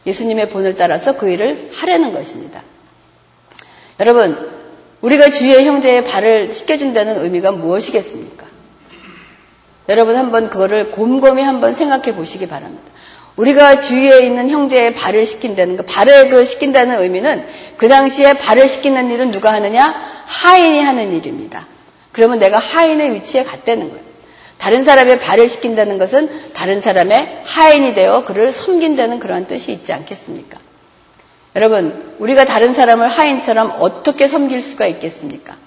예수님의 0.06 0.50
본을 0.50 0.76
따라서 0.76 1.16
그 1.16 1.30
일을 1.30 1.70
하려는 1.74 2.14
것입니다. 2.14 2.62
여러분, 4.02 4.52
우리가 5.00 5.30
주위의 5.30 5.66
형제의 5.66 6.06
발을 6.06 6.52
씻겨준다는 6.52 7.24
의미가 7.24 7.52
무엇이겠습니까? 7.52 8.48
여러분 9.90 10.16
한번 10.16 10.50
그거를 10.50 10.92
곰곰이 10.92 11.42
한번 11.42 11.74
생각해 11.74 12.16
보시기 12.16 12.48
바랍니다. 12.48 12.93
우리가 13.36 13.82
주위에 13.82 14.22
있는 14.26 14.50
형제의 14.50 14.94
발을 14.94 15.26
씻긴다는 15.26 15.78
거, 15.78 15.84
발을 15.84 16.30
그 16.30 16.46
씻긴다는 16.46 17.02
의미는 17.02 17.46
그 17.78 17.88
당시에 17.88 18.34
발을 18.34 18.68
씻기는 18.70 19.12
일은 19.12 19.32
누가 19.32 19.54
하느냐? 19.54 19.94
하인이 20.26 20.80
하는 20.80 21.14
일입니다. 21.14 21.68
그러면 22.12 22.40
내가 22.40 22.60
하인의 22.60 23.14
위치에 23.14 23.44
갔다는 23.44 23.90
거예요. 23.90 24.04
다른 24.60 24.86
사람의 24.86 25.20
발을 25.20 25.50
씻긴다는 25.50 25.98
것은 25.98 26.54
다른 26.54 26.80
사람의 26.80 27.42
하인이 27.44 27.96
되어 27.96 28.24
그를 28.24 28.52
섬긴다는 28.52 29.20
그러한 29.20 29.48
뜻이 29.48 29.72
있지 29.72 29.92
않겠습니까? 29.92 30.60
여러분, 31.56 32.16
우리가 32.20 32.46
다른 32.46 32.74
사람을 32.74 33.10
하인처럼 33.10 33.76
어떻게 33.80 34.28
섬길 34.28 34.62
수가 34.62 34.88
있겠습니까? 34.88 35.58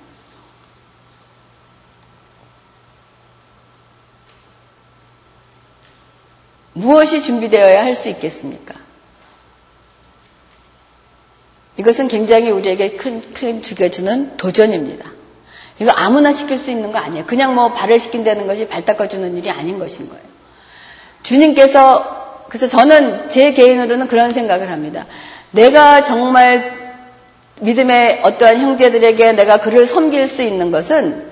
무엇이 6.77 7.23
준비되어야 7.23 7.83
할 7.83 7.97
수 7.97 8.09
있겠습니까? 8.11 8.75
이것은 11.79 12.09
굉장히 12.09 12.51
우리에게 12.51 12.93
큰, 12.93 13.23
큰 13.33 13.63
죽여주는 13.63 14.37
도전입니다. 14.37 15.11
이거 15.79 15.91
아무나 15.93 16.33
시킬 16.33 16.59
수 16.59 16.71
있는 16.71 16.93
거 16.93 16.99
아니에요. 16.99 17.27
그냥 17.27 17.55
뭐 17.55 17.73
발을 17.73 18.01
시킨다는 18.01 18.47
것이 18.47 18.67
발 18.67 18.85
닦아주는 18.85 19.37
일이 19.37 19.51
아닌 19.51 19.79
것인 19.79 20.09
거예요. 20.09 20.23
주님께서, 21.23 22.45
그래서 22.49 22.69
저는 22.69 23.31
제 23.31 23.53
개인으로는 23.53 24.07
그런 24.09 24.33
생각을 24.33 24.71
합니다. 24.71 25.07
내가 25.51 26.05
정말 26.05 26.97
믿음의 27.61 28.21
어떠한 28.23 28.61
형제들에게 28.61 29.33
내가 29.33 29.59
그를 29.59 29.87
섬길 29.87 30.29
수 30.29 30.43
있는 30.43 30.71
것은 30.71 31.27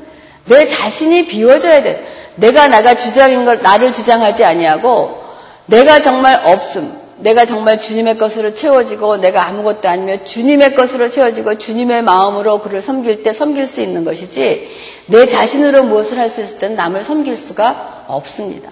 내 0.46 0.66
자신이 0.66 1.26
비워져야 1.26 1.82
돼. 1.82 2.06
내가 2.36 2.68
나가 2.68 2.94
주장인 2.94 3.44
걸 3.44 3.60
나를 3.62 3.92
주장하지 3.92 4.44
아니하고 4.44 5.23
내가 5.66 6.00
정말 6.00 6.40
없음, 6.44 7.04
내가 7.18 7.44
정말 7.46 7.80
주님의 7.80 8.18
것으로 8.18 8.54
채워지고 8.54 9.18
내가 9.18 9.46
아무것도 9.46 9.88
아니며 9.88 10.24
주님의 10.24 10.74
것으로 10.74 11.10
채워지고 11.10 11.58
주님의 11.58 12.02
마음으로 12.02 12.60
그를 12.60 12.82
섬길 12.82 13.22
때 13.22 13.32
섬길 13.32 13.66
수 13.66 13.80
있는 13.80 14.04
것이지 14.04 14.68
내 15.06 15.26
자신으로 15.28 15.84
무엇을 15.84 16.18
할 16.18 16.30
수 16.30 16.42
있을 16.42 16.58
때는 16.58 16.76
남을 16.76 17.04
섬길 17.04 17.36
수가 17.36 18.04
없습니다. 18.08 18.70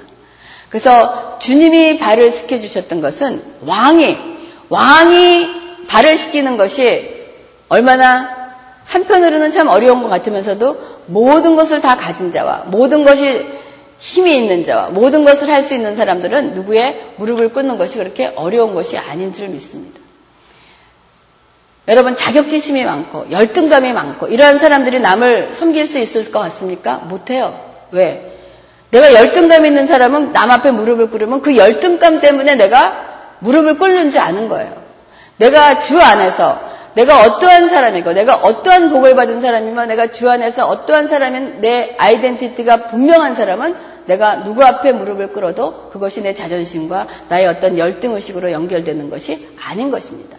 그래서 0.68 1.38
주님이 1.38 1.98
발을 1.98 2.30
시켜 2.30 2.58
주셨던 2.58 3.00
것은 3.00 3.42
왕이 3.66 4.16
왕이 4.68 5.46
발을 5.86 6.18
시키는 6.18 6.56
것이 6.56 7.26
얼마나 7.68 8.42
한편으로는 8.84 9.52
참 9.52 9.68
어려운 9.68 10.02
것 10.02 10.08
같으면서도 10.08 10.76
모든 11.06 11.54
것을 11.54 11.80
다 11.80 11.96
가진 11.96 12.32
자와 12.32 12.64
모든 12.66 13.04
것이 13.04 13.46
힘이 14.02 14.34
있는 14.34 14.64
자와 14.64 14.88
모든 14.88 15.22
것을 15.24 15.48
할 15.48 15.62
수 15.62 15.74
있는 15.74 15.94
사람들은 15.94 16.54
누구의 16.54 17.12
무릎을 17.16 17.50
꿇는 17.50 17.78
것이 17.78 17.98
그렇게 17.98 18.32
어려운 18.34 18.74
것이 18.74 18.98
아닌 18.98 19.32
줄 19.32 19.48
믿습니다. 19.48 20.00
여러분 21.86 22.16
자격지심이 22.16 22.84
많고 22.84 23.30
열등감이 23.30 23.92
많고 23.92 24.26
이러한 24.26 24.58
사람들이 24.58 24.98
남을 24.98 25.54
섬길 25.54 25.86
수 25.86 25.98
있을 25.98 26.32
것 26.32 26.40
같습니까? 26.40 26.96
못해요. 26.96 27.58
왜? 27.92 28.38
내가 28.90 29.14
열등감 29.14 29.64
있는 29.66 29.86
사람은 29.86 30.32
남 30.32 30.50
앞에 30.50 30.72
무릎을 30.72 31.10
꿇으면 31.10 31.40
그 31.40 31.56
열등감 31.56 32.20
때문에 32.20 32.56
내가 32.56 33.36
무릎을 33.38 33.78
꿇는지 33.78 34.18
아는 34.18 34.48
거예요. 34.48 34.82
내가 35.36 35.82
주 35.82 36.00
안에서 36.00 36.60
내가 36.94 37.22
어떠한 37.22 37.68
사람이고 37.68 38.12
내가 38.12 38.36
어떠한 38.36 38.90
복을 38.90 39.14
받은 39.14 39.40
사람이면 39.40 39.88
내가 39.88 40.08
주 40.08 40.30
안에서 40.30 40.66
어떠한 40.66 41.08
사람인 41.08 41.60
내 41.60 41.96
아이덴티티가 41.98 42.88
분명한 42.88 43.34
사람은 43.34 43.74
내가 44.06 44.44
누구 44.44 44.64
앞에 44.64 44.92
무릎을 44.92 45.32
꿇어도 45.32 45.90
그것이 45.90 46.22
내 46.22 46.34
자존심과 46.34 47.06
나의 47.28 47.46
어떤 47.46 47.78
열등의식으로 47.78 48.52
연결되는 48.52 49.10
것이 49.10 49.48
아닌 49.60 49.90
것입니다. 49.90 50.36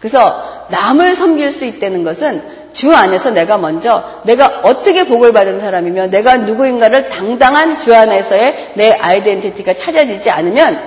그래서 0.00 0.66
남을 0.70 1.14
섬길 1.14 1.50
수 1.50 1.64
있다는 1.64 2.04
것은 2.04 2.42
주 2.72 2.92
안에서 2.94 3.30
내가 3.30 3.56
먼저 3.56 4.20
내가 4.24 4.60
어떻게 4.64 5.06
복을 5.06 5.32
받은 5.32 5.60
사람이며 5.60 6.08
내가 6.08 6.38
누구인가를 6.38 7.08
당당한 7.08 7.78
주 7.78 7.94
안에서의 7.94 8.72
내 8.74 8.92
아이덴티티가 8.92 9.74
찾아지지 9.74 10.28
않으면 10.30 10.78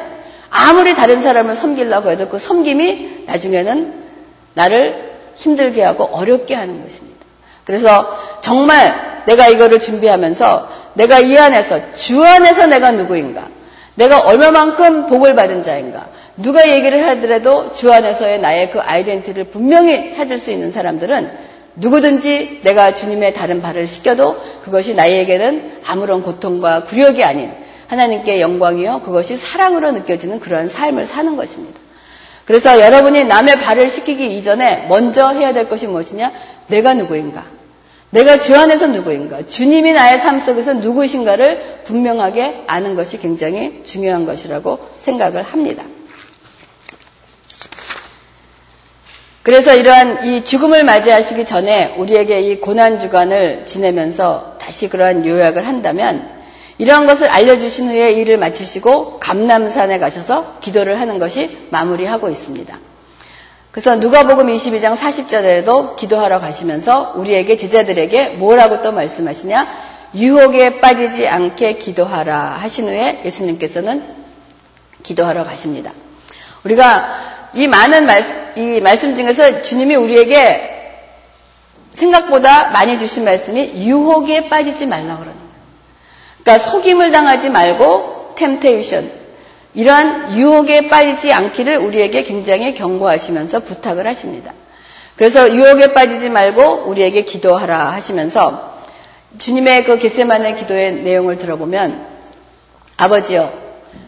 아무리 0.49 0.95
다른 0.95 1.21
사람을 1.21 1.55
섬기려고 1.55 2.09
해도 2.11 2.27
그 2.27 2.39
섬김이 2.39 3.23
나중에는 3.25 4.06
나를 4.57 5.11
힘들게 5.35 5.83
하고 5.83 6.05
어렵게 6.05 6.55
하는 6.55 6.83
것입니다. 6.83 7.17
그래서 7.63 8.07
정말 8.41 9.23
내가 9.27 9.47
이거를 9.49 9.79
준비하면서 9.79 10.69
내가 10.95 11.19
이 11.19 11.37
안에서 11.37 11.79
주 11.95 12.23
안에서 12.23 12.65
내가 12.65 12.91
누구인가? 12.91 13.47
내가 13.95 14.21
얼마만큼 14.21 15.07
복을 15.07 15.35
받은 15.35 15.63
자인가? 15.63 16.07
누가 16.37 16.67
얘기를 16.67 17.07
하더라도 17.09 17.71
주 17.73 17.91
안에서의 17.91 18.41
나의 18.41 18.71
그 18.71 18.79
아이덴티를 18.79 19.45
분명히 19.45 20.11
찾을 20.13 20.37
수 20.39 20.51
있는 20.51 20.71
사람들은 20.71 21.29
누구든지 21.75 22.61
내가 22.63 22.93
주님의 22.93 23.33
다른 23.33 23.61
발을 23.61 23.85
씻겨도 23.85 24.35
그것이 24.63 24.95
나에게는 24.95 25.81
아무런 25.85 26.23
고통과 26.23 26.81
굴욕이 26.83 27.23
아닌 27.23 27.51
하나님께 27.87 28.41
영광이요 28.41 29.01
그것이 29.01 29.37
사랑으로 29.37 29.91
느껴지는 29.91 30.39
그런 30.39 30.67
삶을 30.67 31.05
사는 31.05 31.37
것입니다. 31.37 31.79
그래서 32.47 32.79
여러분이 32.79 33.25
남의 33.25 33.59
발을 33.59 33.89
씻기기 33.89 34.37
이전에 34.37 34.87
먼저 34.87 35.31
해야 35.31 35.51
될 35.51 35.67
것이 35.67 35.85
무엇이냐? 35.85 36.31
내가 36.67 36.93
누구인가? 36.93 37.43
내가 38.09 38.39
주 38.39 38.55
안에서 38.55 38.87
누구인가, 38.87 39.45
주님이 39.47 39.91
나의 39.91 40.19
삶 40.19 40.39
속에서 40.39 40.73
누구이신가를 40.75 41.81
분명하게 41.83 42.63
아는 42.65 42.95
것이 42.95 43.19
굉장히 43.19 43.83
중요한 43.83 44.25
것이라고 44.25 44.79
생각을 44.99 45.43
합니다. 45.43 45.83
그래서 49.43 49.75
이러한 49.75 50.25
이 50.25 50.45
죽음을 50.45 50.85
맞이하시기 50.85 51.45
전에 51.45 51.95
우리에게 51.97 52.41
이 52.41 52.61
고난 52.61 53.01
주간을 53.01 53.65
지내면서 53.65 54.55
다시 54.57 54.87
그러한 54.87 55.25
요약을 55.25 55.67
한다면 55.67 56.36
이러한 56.79 57.05
것을 57.05 57.27
알려주신 57.29 57.89
후에 57.89 58.11
일을 58.11 58.37
마치시고 58.37 59.19
감남산에 59.19 59.97
가셔서 59.99 60.59
기도를 60.59 60.99
하는 60.99 61.17
것이 61.17 61.67
마무리하고 61.71 62.29
있습니다. 62.29 62.79
그래서 63.71 63.95
누가복음 63.95 64.47
22장 64.47 64.95
40절에도 64.95 65.95
기도하러 65.95 66.39
가시면서 66.39 67.13
우리에게 67.15 67.57
제자들에게 67.57 68.29
뭐라고 68.37 68.81
또 68.81 68.91
말씀하시냐? 68.91 69.87
유혹에 70.15 70.79
빠지지 70.79 71.27
않게 71.27 71.77
기도하라 71.77 72.57
하신 72.61 72.87
후에 72.87 73.21
예수님께서는 73.25 74.03
기도하러 75.03 75.43
가십니다. 75.43 75.91
우리가 76.63 77.51
이 77.53 77.67
많은 77.67 78.05
말, 78.05 78.53
이 78.55 78.81
말씀 78.81 79.15
중에서 79.15 79.61
주님이 79.61 79.95
우리에게 79.95 80.75
생각보다 81.93 82.69
많이 82.69 82.97
주신 82.99 83.23
말씀이 83.25 83.85
유혹에 83.87 84.49
빠지지 84.49 84.85
말라 84.85 85.17
그러는. 85.17 85.46
그러니까 86.47 86.71
속임을 86.71 87.11
당하지 87.11 87.49
말고 87.49 88.35
템테이션, 88.37 89.11
이러한 89.73 90.37
유혹에 90.37 90.87
빠지지 90.87 91.33
않기를 91.33 91.77
우리에게 91.79 92.23
굉장히 92.23 92.73
경고하시면서 92.73 93.59
부탁을 93.59 94.07
하십니다. 94.07 94.53
그래서 95.17 95.53
유혹에 95.53 95.93
빠지지 95.93 96.29
말고 96.29 96.85
우리에게 96.87 97.23
기도하라 97.23 97.91
하시면서 97.91 98.77
주님의 99.37 99.83
그 99.83 99.97
겟세만의 99.97 100.55
기도의 100.55 100.93
내용을 101.01 101.37
들어보면 101.37 102.07
아버지여 102.95 103.51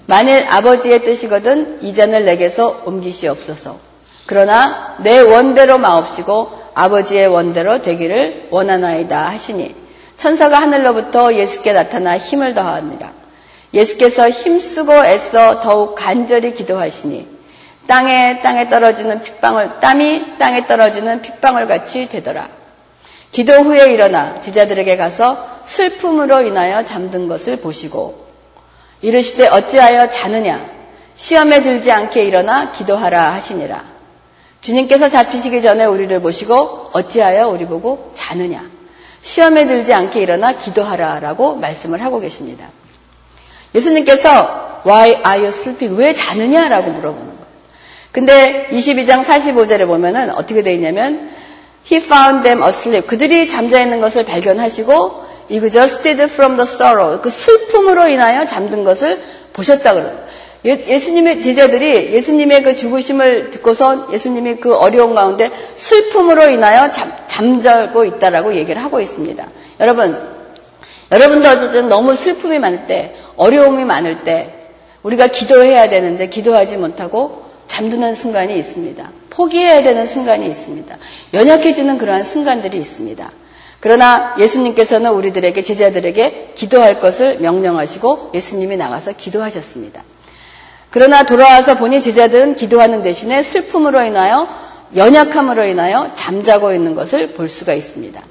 만일 0.06 0.46
아버지의 0.50 1.02
뜻이거든 1.02 1.80
이 1.82 1.94
잔을 1.94 2.24
내게서 2.24 2.84
옮기시옵소서. 2.86 3.78
그러나 4.26 4.96
내 5.00 5.20
원대로 5.20 5.78
마옵시고 5.78 6.52
아버지의 6.74 7.28
원대로 7.28 7.82
되기를 7.82 8.48
원하나이다 8.50 9.28
하시니 9.30 9.89
천사가 10.20 10.62
하늘로부터 10.62 11.34
예수께 11.34 11.72
나타나 11.72 12.18
힘을 12.18 12.54
더하니라. 12.54 13.14
예수께서 13.74 14.30
힘쓰고 14.30 14.94
애써 15.06 15.62
더욱 15.62 15.96
간절히 15.96 16.54
기도하시니 16.54 17.40
땅에 17.88 18.42
땅에 18.42 18.70
떨어지는 18.70 19.24
핏방울 19.24 19.80
땀이 19.80 20.38
땅에 20.38 20.68
떨어지는 20.68 21.22
핏방울 21.22 21.68
같이 21.68 22.10
되더라. 22.10 22.50
기도 23.32 23.54
후에 23.54 23.94
일어나 23.94 24.42
제자들에게 24.42 24.98
가서 24.98 25.62
슬픔으로 25.66 26.42
인하여 26.42 26.84
잠든 26.84 27.28
것을 27.28 27.58
보시고 27.58 28.28
이르시되 29.02 29.48
어찌하여 29.48 30.10
자느냐 30.10 30.66
시험에 31.16 31.62
들지 31.62 31.92
않게 31.92 32.24
일어나 32.26 32.72
기도하라 32.72 33.34
하시니라. 33.36 33.86
주님께서 34.60 35.10
잡히시기 35.10 35.62
전에 35.62 35.86
우리를 35.86 36.20
보시고 36.22 36.90
어찌하여 36.92 37.48
우리 37.48 37.66
보고 37.66 38.12
자느냐. 38.16 38.79
시험에 39.22 39.66
들지 39.66 39.94
않게 39.94 40.22
일어나 40.22 40.54
기도하라 40.54 41.20
라고 41.20 41.56
말씀을 41.56 42.04
하고 42.04 42.20
계십니다. 42.20 42.70
예수님께서 43.76 44.82
Why 44.86 45.10
are 45.26 45.40
you 45.40 45.48
sleeping? 45.48 46.00
왜 46.00 46.14
자느냐 46.14 46.68
라고 46.70 46.92
물어보는 46.92 47.26
거예요. 47.26 47.40
근데 48.12 48.68
22장 48.72 49.24
45절에 49.24 49.86
보면은 49.86 50.32
어떻게 50.32 50.64
되어 50.64 50.74
있냐면 50.74 51.30
He 51.92 52.02
found 52.02 52.44
them 52.44 52.64
asleep. 52.64 53.08
그들이 53.08 53.48
잠자 53.48 53.82
있는 53.82 54.02
것을 54.02 54.26
발견하시고 54.26 55.30
exhausted 55.50 56.22
from 56.24 56.56
the 56.56 56.68
sorrow. 56.70 57.22
그 57.22 57.30
슬픔으로 57.30 58.08
인하여 58.08 58.46
잠든 58.46 58.84
것을 58.84 59.22
보셨다 59.54 59.94
그래요. 59.94 60.18
예, 60.66 60.76
수님의 60.76 61.42
제자들이 61.42 62.14
예수님의 62.14 62.64
그 62.64 62.76
죽으심을 62.76 63.52
듣고서 63.52 64.12
예수님이 64.12 64.58
그 64.58 64.76
어려운 64.76 65.16
가운데 65.16 65.50
슬픔으로 65.78 66.50
인하여 66.50 66.92
잠, 66.92 67.14
잠자고 67.28 68.04
있다라고 68.04 68.56
얘기를 68.56 68.84
하고 68.84 69.00
있습니다. 69.00 69.48
여러분, 69.80 70.18
여러분도 71.12 71.48
어쨌든 71.48 71.88
너무 71.88 72.16
슬픔이 72.16 72.60
많을 72.60 72.88
때, 72.88 73.16
어려움이 73.38 73.86
많을 73.86 74.26
때, 74.26 74.54
우리가 75.04 75.28
기도해야 75.28 75.90
되는데 75.90 76.28
기도하지 76.28 76.76
못하고 76.76 77.46
잠드는 77.68 78.14
순간이 78.16 78.58
있습니다. 78.60 79.12
포기해야 79.30 79.82
되는 79.82 80.06
순간이 80.06 80.46
있습니다. 80.48 80.98
연약해지는 81.34 81.98
그러한 81.98 82.26
순간들이 82.26 82.78
있습니다. 82.78 83.32
그러나 83.80 84.36
예수님께서는 84.38 85.12
우리들에게 85.12 85.64
제자들에게 85.64 86.52
기도할 86.56 87.00
것을 87.00 87.40
명령하시고 87.40 88.32
예수님이 88.34 88.76
나가서 88.76 89.14
기도하셨습니다. 89.14 90.04
그러나 90.92 91.24
돌아와서 91.24 91.78
보니 91.78 92.02
제자들은 92.02 92.56
기도하는 92.56 93.04
대신에 93.04 93.44
슬픔으로 93.44 94.02
인하여 94.04 94.48
연약함으로 94.96 95.66
인하여 95.66 96.12
잠자고 96.16 96.74
있는 96.74 96.96
것을 96.96 97.34
볼 97.34 97.48
수가 97.48 97.74
있습니다. 97.74 98.22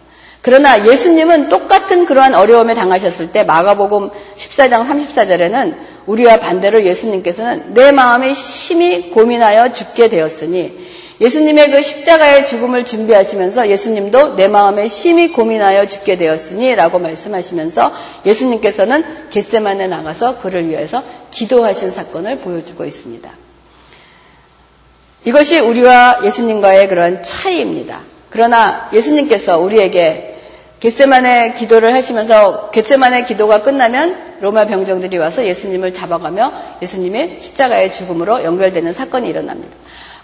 그러나 0.40 0.86
예수님은 0.86 1.48
똑같은 1.48 2.06
그러한 2.06 2.34
어려움에 2.34 2.74
당하셨을 2.74 3.32
때 3.32 3.44
마가복음 3.44 4.10
14장 4.36 4.88
34절에는 4.88 5.76
우리와 6.06 6.38
반대로 6.38 6.84
예수님께서는 6.84 7.74
내 7.74 7.92
마음이 7.92 8.34
심히 8.34 9.10
고민하여 9.10 9.72
죽게 9.72 10.08
되었으니 10.08 10.88
예수님의 11.20 11.70
그 11.72 11.82
십자가의 11.82 12.46
죽음을 12.46 12.84
준비하시면서 12.84 13.68
예수님도 13.68 14.36
내 14.36 14.46
마음에 14.46 14.88
심히 14.88 15.32
고민하여 15.32 15.86
죽게 15.86 16.16
되었으니 16.16 16.74
라고 16.76 16.98
말씀하시면서 17.00 17.92
예수님께서는 18.24 19.28
겟세만에 19.30 19.88
나가서 19.88 20.38
그를 20.38 20.68
위해서 20.68 21.02
기도하신 21.32 21.90
사건을 21.90 22.40
보여주고 22.40 22.84
있습니다. 22.84 23.30
이것이 25.24 25.58
우리와 25.58 26.20
예수님과의 26.24 26.88
그런 26.88 27.22
차이입니다. 27.22 28.02
그러나 28.30 28.88
예수님께서 28.92 29.58
우리에게 29.58 30.36
겟세만의 30.78 31.56
기도를 31.56 31.92
하시면서 31.94 32.70
겟세만의 32.70 33.26
기도가 33.26 33.62
끝나면 33.62 34.38
로마 34.40 34.66
병정들이 34.66 35.18
와서 35.18 35.44
예수님을 35.44 35.92
잡아가며 35.92 36.52
예수님의 36.80 37.40
십자가의 37.40 37.92
죽음으로 37.92 38.44
연결되는 38.44 38.92
사건이 38.92 39.28
일어납니다. 39.28 39.76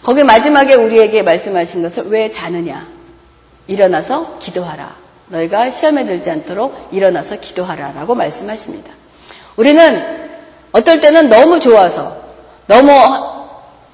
거기 0.05 0.23
마지막에 0.23 0.75
우리에게 0.75 1.23
말씀하신 1.23 1.83
것을 1.83 2.05
왜 2.09 2.31
자느냐? 2.31 2.87
일어나서 3.67 4.39
기도하라. 4.39 4.95
너희가 5.29 5.71
시험에 5.71 6.05
들지 6.05 6.31
않도록 6.31 6.91
일어나서 6.93 7.41
기도하라. 7.41 7.93
라고 7.93 8.15
말씀하십니다. 8.15 8.93
우리는 9.57 10.29
어떨 10.73 11.01
때는 11.01 11.31
너무 11.31 11.59
좋아서, 11.59 12.17
너무 12.67 12.93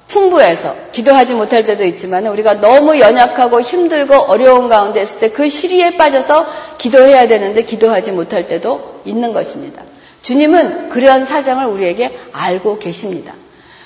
풍부해서 0.09 0.75
기도하지 0.91 1.33
못할 1.35 1.65
때도 1.65 1.85
있지만 1.85 2.27
우리가 2.27 2.59
너무 2.59 2.99
연약하고 2.99 3.61
힘들고 3.61 4.13
어려운 4.13 4.67
가운데 4.67 5.01
있을 5.01 5.19
때 5.19 5.29
그 5.29 5.47
시리에 5.47 5.95
빠져서 5.95 6.45
기도해야 6.77 7.29
되는데 7.29 7.63
기도하지 7.63 8.11
못할 8.11 8.49
때도 8.49 9.01
있는 9.05 9.31
것입니다. 9.31 9.83
주님은 10.21 10.89
그러한 10.89 11.25
사정을 11.25 11.67
우리에게 11.67 12.11
알고 12.33 12.79
계십니다. 12.79 13.33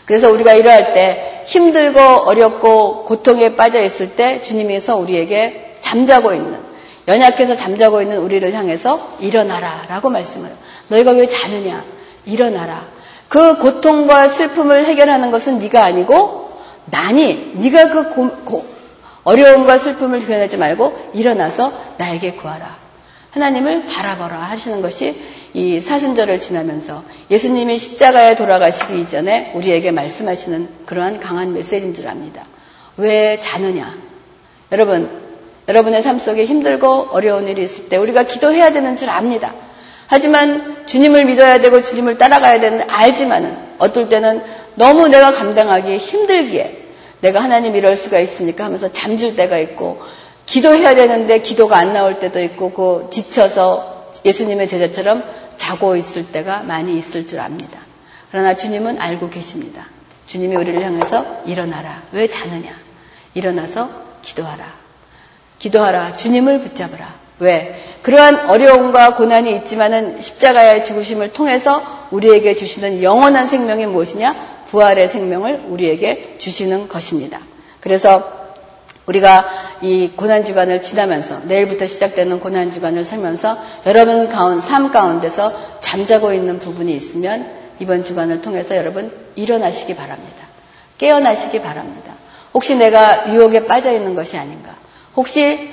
그래서 0.05 0.31
우리가 0.31 0.53
이러할 0.53 0.93
때 0.93 1.43
힘들고 1.45 1.99
어렵고 1.99 3.05
고통에 3.05 3.55
빠져 3.55 3.81
있을 3.83 4.15
때 4.15 4.39
주님께서 4.41 4.95
우리에게 4.95 5.77
잠자고 5.81 6.33
있는 6.33 6.59
연약해서 7.07 7.55
잠자고 7.55 8.01
있는 8.01 8.19
우리를 8.19 8.51
향해서 8.53 9.17
일어나라 9.19 9.83
라고 9.87 10.09
말씀을. 10.09 10.49
너희가 10.87 11.11
왜 11.11 11.27
자느냐? 11.27 11.83
일어나라. 12.25 12.85
그 13.29 13.57
고통과 13.57 14.27
슬픔을 14.27 14.85
해결하는 14.85 15.31
것은 15.31 15.59
네가 15.59 15.83
아니고 15.83 16.59
나니 16.85 17.53
네가 17.55 17.89
그 17.89 18.09
고, 18.09 18.29
고, 18.43 18.65
어려움과 19.23 19.79
슬픔을 19.79 20.19
드러내지 20.19 20.57
말고 20.57 21.11
일어나서 21.13 21.71
나에게 21.97 22.33
구하라. 22.33 22.84
하나님을 23.35 23.85
바라보라 23.85 24.37
하시는 24.37 24.81
것이 24.81 25.13
이 25.53 25.81
사순절을 25.81 26.39
지나면서 26.39 27.03
예수님이 27.29 27.77
십자가에 27.77 28.35
돌아가시기 28.35 29.01
이전에 29.01 29.51
우리에게 29.55 29.91
말씀하시는 29.91 30.69
그러한 30.85 31.19
강한 31.19 31.53
메시지인 31.53 31.93
줄 31.93 32.07
압니다. 32.07 32.45
왜 32.95 33.37
자느냐? 33.39 33.93
여러분, 34.71 35.09
여러분의 35.67 36.01
삶 36.01 36.17
속에 36.17 36.45
힘들고 36.45 37.09
어려운 37.11 37.49
일이 37.49 37.63
있을 37.63 37.89
때 37.89 37.97
우리가 37.97 38.23
기도해야 38.23 38.71
되는 38.71 38.95
줄 38.95 39.09
압니다. 39.09 39.53
하지만 40.07 40.85
주님을 40.85 41.25
믿어야 41.25 41.59
되고 41.59 41.81
주님을 41.81 42.17
따라가야 42.17 42.61
되는 42.61 42.85
알지만은 42.89 43.57
어떨 43.79 44.07
때는 44.07 44.43
너무 44.75 45.09
내가 45.09 45.33
감당하기 45.33 45.97
힘들기에 45.97 46.85
내가 47.19 47.43
하나님 47.43 47.75
이럴 47.75 47.97
수가 47.97 48.19
있습니까 48.19 48.63
하면서 48.63 48.89
잠줄 48.91 49.35
때가 49.35 49.57
있고 49.57 50.01
기도해야 50.45 50.95
되는데 50.95 51.39
기도가 51.39 51.77
안 51.77 51.93
나올 51.93 52.19
때도 52.19 52.41
있고 52.41 52.71
그 52.71 53.09
지쳐서 53.11 54.11
예수님의 54.23 54.67
제자처럼 54.67 55.23
자고 55.57 55.95
있을 55.95 56.31
때가 56.31 56.63
많이 56.63 56.97
있을 56.97 57.27
줄 57.27 57.39
압니다. 57.39 57.79
그러나 58.31 58.53
주님은 58.55 58.99
알고 58.99 59.29
계십니다. 59.29 59.87
주님이 60.25 60.55
우리를 60.55 60.83
향해서 60.83 61.43
일어나라. 61.45 62.03
왜 62.11 62.27
자느냐? 62.27 62.71
일어나서 63.33 63.89
기도하라. 64.21 64.73
기도하라. 65.59 66.15
주님을 66.15 66.59
붙잡으라. 66.59 67.13
왜? 67.39 67.83
그러한 68.01 68.49
어려움과 68.49 69.15
고난이 69.15 69.55
있지만은 69.57 70.21
십자가의 70.21 70.85
죽으심을 70.85 71.33
통해서 71.33 72.07
우리에게 72.11 72.53
주시는 72.53 73.03
영원한 73.03 73.47
생명이 73.47 73.85
무엇이냐? 73.87 74.65
부활의 74.69 75.09
생명을 75.09 75.65
우리에게 75.67 76.35
주시는 76.37 76.87
것입니다. 76.87 77.39
그래서 77.79 78.44
우리가 79.05 79.45
이 79.81 80.11
고난주간을 80.15 80.81
지나면서 80.81 81.41
내일부터 81.45 81.85
시작되는 81.85 82.39
고난주간을 82.39 83.03
살면서 83.03 83.57
여러분 83.85 84.29
가운, 84.29 84.59
삶 84.59 84.91
가운데서 84.91 85.79
잠자고 85.81 86.33
있는 86.33 86.59
부분이 86.59 86.93
있으면 86.95 87.51
이번 87.79 88.03
주간을 88.03 88.41
통해서 88.41 88.75
여러분 88.75 89.11
일어나시기 89.35 89.95
바랍니다. 89.95 90.45
깨어나시기 90.97 91.61
바랍니다. 91.61 92.13
혹시 92.53 92.75
내가 92.75 93.33
유혹에 93.33 93.65
빠져 93.65 93.91
있는 93.91 94.15
것이 94.15 94.37
아닌가? 94.37 94.75
혹시 95.15 95.69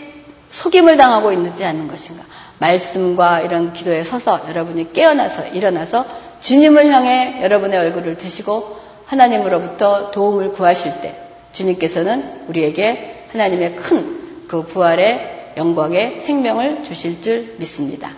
속임을 0.50 0.96
당하고 0.96 1.32
있는지 1.32 1.64
않는 1.64 1.88
것인가? 1.88 2.24
말씀과 2.58 3.40
이런 3.40 3.72
기도에 3.72 4.02
서서 4.02 4.46
여러분이 4.48 4.92
깨어나서 4.92 5.48
일어나서 5.48 6.04
주님을 6.40 6.92
향해 6.92 7.40
여러분의 7.42 7.78
얼굴을 7.78 8.16
드시고 8.16 8.76
하나님으로부터 9.06 10.10
도움을 10.10 10.52
구하실 10.52 11.00
때 11.02 11.16
주님께서는 11.52 12.46
우리에게 12.48 13.11
하나님의 13.32 13.76
큰 13.76 14.22
그 14.52 14.62
부활의 14.64 15.54
영광의 15.56 16.20
생명을 16.20 16.84
주실 16.84 17.22
줄 17.22 17.54
믿습니다. 17.58 18.12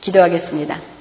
기도하겠습니다. 0.00 0.95